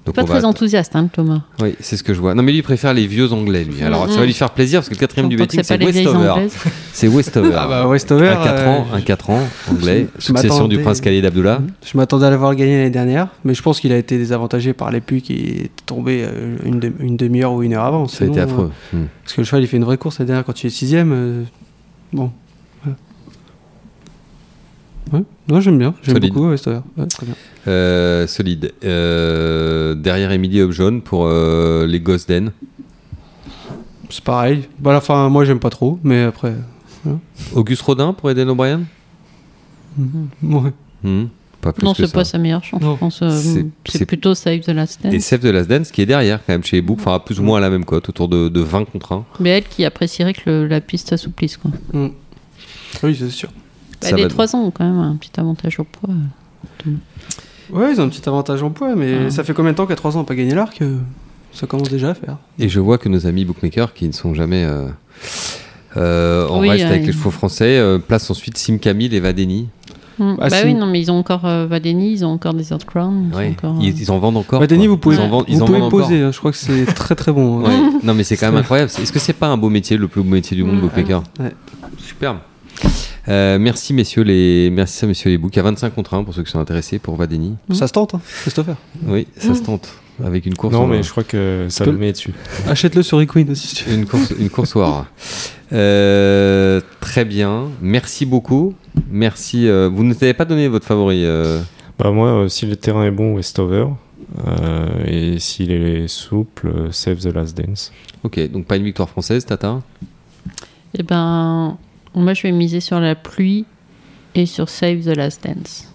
[0.03, 1.41] Donc Pas très va- enthousiaste, hein, Thomas.
[1.61, 2.33] Oui, c'est ce que je vois.
[2.33, 3.83] Non, mais lui, il préfère les vieux anglais, lui.
[3.83, 6.47] Alors, ça va lui faire plaisir parce que le quatrième du betting, c'est Westover.
[6.91, 7.51] C'est Westover.
[7.55, 8.29] Ah bah Westover.
[8.29, 11.61] un 4 ans, euh, un 4 ans, anglais, je succession du prince Khalid Abdullah.
[11.85, 14.89] Je m'attendais à l'avoir gagné l'année dernière, mais je pense qu'il a été désavantagé par
[14.89, 18.07] les puits qui est tombé euh, une, de- une demi-heure ou une heure avant.
[18.07, 18.71] Ça a été affreux.
[18.95, 19.05] euh, Hmm.
[19.23, 21.11] Parce que le cheval, il fait une vraie course la dernière quand il est sixième.
[21.13, 21.43] euh,
[22.11, 22.31] bon.
[25.13, 25.23] Ouais.
[25.47, 25.93] Non, j'aime bien.
[26.03, 26.33] J'aime Solide.
[26.33, 26.79] beaucoup Westover.
[26.97, 27.35] Ouais, très bien.
[27.67, 28.73] Euh, solide.
[28.83, 32.47] Euh, derrière Emily Upjohn pour euh, les Gosses d'En.
[34.09, 34.63] C'est pareil.
[34.79, 36.53] Bah, à la fin, moi, j'aime pas trop, mais après.
[37.53, 38.81] Auguste Rodin pour Eden O'Brien?
[40.43, 40.71] Ouais.
[41.03, 41.25] Hmm.
[41.61, 42.13] Pas plus Non, que c'est ça.
[42.13, 42.81] pas sa meilleure chance.
[42.81, 42.93] Non.
[42.95, 45.13] Je pense euh, C'est- c'est- c'est plutôt Save the Last Dance.
[45.13, 47.39] Et Save de Last Dance qui est derrière quand même chez les Book, enfin plus
[47.39, 49.25] ou moins à la même cote, autour de, de 20 contre 1.
[49.39, 51.57] Mais elle qui apprécierait que le- la piste s'assouplisse.
[51.57, 51.71] quoi.
[51.93, 52.07] Mm.
[53.03, 53.49] Oui, c'est sûr.
[54.01, 56.13] Ça Elle va- est 3 ans quand même, un petit avantage au poids.
[57.71, 59.29] Ouais, ils ont un petit avantage en poids, mais Ah.
[59.31, 60.81] ça fait combien de temps qu'à 3 ans on n'a pas gagné l'arc
[61.51, 62.37] Ça commence déjà à faire.
[62.59, 64.85] Et je vois que nos amis bookmakers qui ne sont jamais euh,
[65.97, 69.19] euh, en Oui, reste euh, avec les chevaux français euh, placent ensuite Sim Camille et
[69.19, 69.67] Vadeni.
[70.19, 70.35] Hmm.
[70.39, 73.29] Ah, bah oui, non, mais ils ont encore euh, Vadeni, ils ont encore Desert Crown.
[73.31, 73.49] ils ont Ouais.
[73.57, 74.59] encore, euh, Ils, ils en vendent encore.
[74.59, 74.77] Bah, quoi.
[74.87, 75.89] vous pouvez, ils en vendent, ils vous en pouvez encore.
[76.01, 77.65] poser, hein, je crois que c'est très très bon.
[77.65, 77.69] hein.
[77.69, 77.99] Ouais.
[78.03, 78.89] Non mais c'est quand même incroyable.
[78.99, 80.81] Est-ce que c'est pas un beau métier, le plus beau métier du monde, Mm.
[80.81, 81.51] bookmaker Ouais.
[81.99, 82.37] Superbe.
[83.29, 85.53] Euh, merci messieurs les merci à messieurs les books.
[85.55, 87.55] Il y a 25 contre 1 pour ceux qui sont intéressés pour Vadeni.
[87.73, 88.75] Ça se tente, hein, Christopher?
[89.05, 89.89] Oui, ça se tente
[90.23, 90.73] avec une course.
[90.73, 92.33] Non, mais je crois que ça le met dessus.
[92.67, 93.67] Achète-le sur Equine aussi.
[93.67, 93.95] si tu veux.
[93.97, 94.73] Une course, une course.
[95.73, 97.65] Euh, très bien.
[97.81, 98.73] Merci beaucoup.
[99.11, 99.67] Merci.
[99.67, 101.23] euh, vous ne nous avez pas donné votre favori.
[101.25, 101.61] euh,
[101.99, 103.87] Bah moi, euh, si le terrain est bon, Westover.
[104.47, 107.91] Euh, et s'il est souple, euh, Save the Last Dance.
[108.23, 109.81] Ok, donc pas une victoire française, Tata?
[110.97, 111.77] Eh ben,
[112.17, 113.65] moi je vais miser sur la pluie
[114.35, 115.93] et sur Save the Last Dance.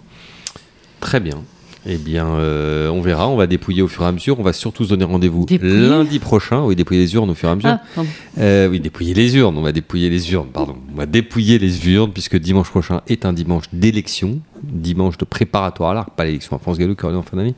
[0.99, 1.43] Très bien.
[1.85, 3.27] Eh bien, euh, on verra.
[3.27, 4.39] On va dépouiller au fur et à mesure.
[4.39, 6.63] On va surtout se donner rendez-vous lundi prochain.
[6.63, 7.77] Oui, dépouiller les urnes au fur et à mesure.
[7.97, 8.01] Ah.
[8.39, 9.57] Euh, oui, dépouiller les urnes.
[9.57, 10.77] On va dépouiller les urnes, pardon.
[10.93, 15.91] On va dépouiller les urnes puisque dimanche prochain est un dimanche d'élection, dimanche de préparatoire
[15.91, 17.55] à l'arc, pas l'élection à France Gallo qui aura lieu en fin d'année,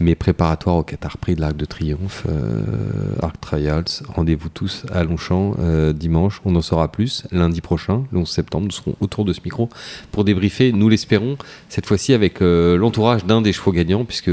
[0.00, 3.84] mais préparatoire au Qatar Prix de l'Arc de Triomphe, euh, Arc Trials.
[4.08, 6.40] Rendez-vous tous à Longchamp euh, dimanche.
[6.44, 8.64] On en saura plus lundi prochain, le 11 septembre.
[8.66, 9.68] Nous serons autour de ce micro
[10.10, 11.36] pour débriefer, nous l'espérons,
[11.68, 14.30] cette fois-ci avec euh, l'entourage d'un des chevaux gagnants puisque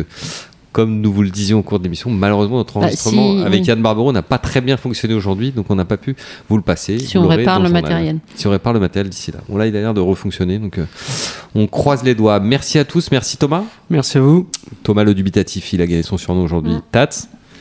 [0.77, 3.61] comme nous vous le disions au cours de l'émission, malheureusement notre Bah, enregistrement si, avec
[3.61, 3.65] oui.
[3.67, 6.15] Yann Barbero n'a pas très bien fonctionné aujourd'hui, donc on n'a pas pu
[6.49, 6.99] vous le passer.
[6.99, 7.81] Si on répare le journal.
[7.81, 8.19] matériel.
[8.35, 9.39] Si on répare le matériel d'ici là.
[9.49, 10.85] Bon là il a l'air de refonctionner, donc euh,
[11.55, 12.39] on croise les doigts.
[12.39, 13.63] Merci à tous, merci Thomas.
[13.89, 14.47] Merci à vous.
[14.83, 16.73] Thomas le dubitatif, il a gagné son surnom aujourd'hui.
[16.73, 16.81] Mm.
[16.91, 17.09] Tats,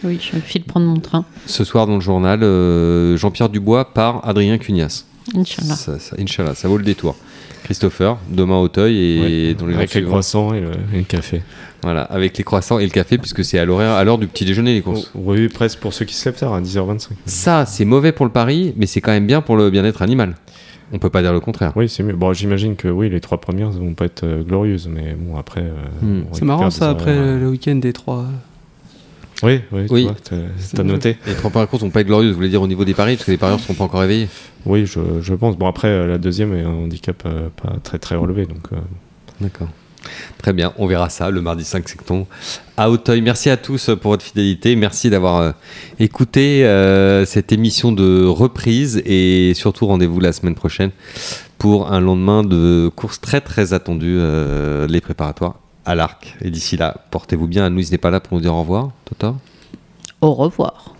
[0.05, 1.25] Oui, je file prendre mon train.
[1.47, 5.05] ce soir dans le journal, euh, Jean-Pierre Dubois par Adrien Cugnas.
[5.35, 5.75] Inch'Allah.
[5.75, 7.17] Ça, ça- Inch'Allah, ça vaut le détour.
[7.65, 9.55] Christopher, demain au Teuil et Ouais.
[9.55, 10.09] dans les jours Avec les suivants.
[10.11, 11.43] croissants et le, et le café.
[11.87, 14.45] Voilà, avec les croissants et le café, puisque c'est à l'horaire, à l'heure du petit
[14.45, 15.09] déjeuner les courses.
[15.15, 17.11] Oui, presque pour ceux qui se lèvent tard, à 10h25.
[17.27, 20.35] Ça, c'est mauvais pour le pari, mais c'est quand même bien pour le bien-être animal.
[20.93, 21.73] On peut pas dire le contraire.
[21.77, 22.15] Oui, c'est mieux.
[22.17, 25.61] Bon, j'imagine que oui, les trois premières vont pas être euh, glorieuses, mais bon, après.
[25.63, 25.73] euh,
[26.03, 26.25] Hmm.
[26.33, 28.25] C'est marrant ça après horaires, le week-end des trois.
[28.25, 28.27] euh,
[29.45, 30.03] Oui, oui, tu Oui.
[30.05, 30.15] vois,
[30.75, 31.17] t'as- noté.
[31.27, 33.15] Les trois premières courses vont pas être glorieuses, vous voulez dire au niveau des paris,
[33.15, 34.29] parce que les parieurs ne seront pas encore réveillés.
[34.65, 35.57] Oui, je, je pense.
[35.57, 38.73] Bon, après, euh, la deuxième est un handicap euh, pas très très relevé, donc.
[38.73, 38.77] euh,
[39.41, 39.69] D'accord.
[40.39, 42.27] Très bien, on verra ça le mardi 5 septembre
[42.77, 43.21] à Auteuil.
[43.23, 44.77] Merci à tous pour votre fidélité.
[44.77, 45.53] Merci d'avoir euh,
[45.99, 50.91] écouté euh, cette émission de reprise et surtout rendez-vous la semaine prochaine
[51.59, 56.37] pour un lendemain de course très très attendue, euh, les préparatoires à l'arc.
[56.43, 57.71] Et d'ici là, portez-vous bien.
[57.71, 58.91] Louise n'est pas là pour nous dire au revoir.
[59.05, 59.35] Tota
[60.21, 60.96] Au revoir.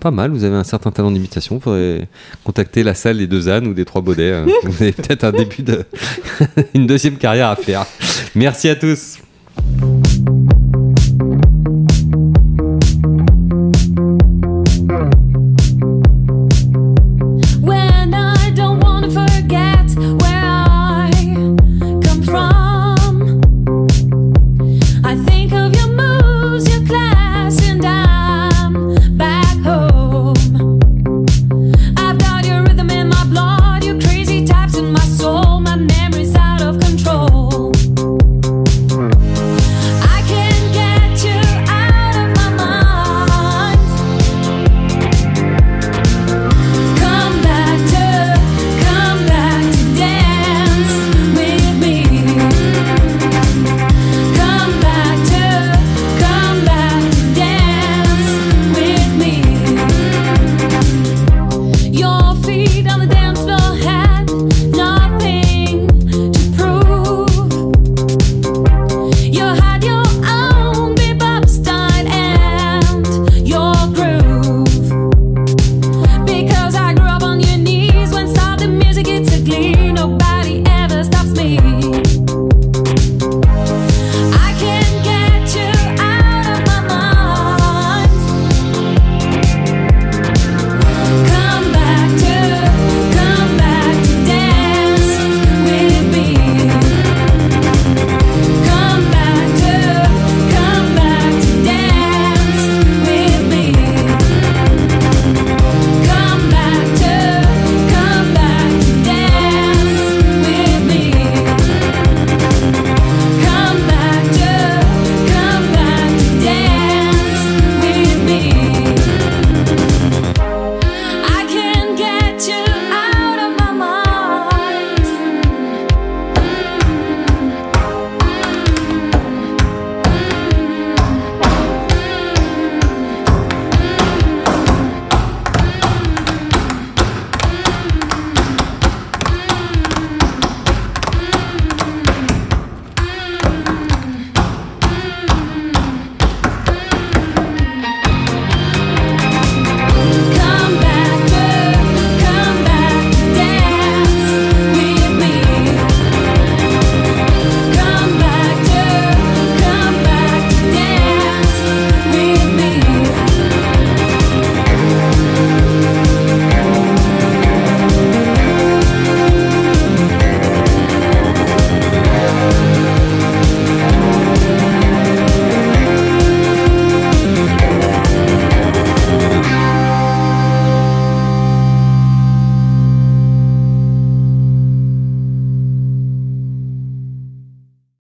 [0.00, 1.56] Pas mal, vous avez un certain talent d'imitation.
[1.56, 2.08] Il faudrait
[2.44, 4.32] contacter la salle des deux ânes ou des trois baudets.
[4.32, 4.46] hein.
[4.62, 5.84] vous avez peut-être un début de.
[6.74, 7.86] une deuxième carrière à faire.
[8.34, 9.18] Merci à tous.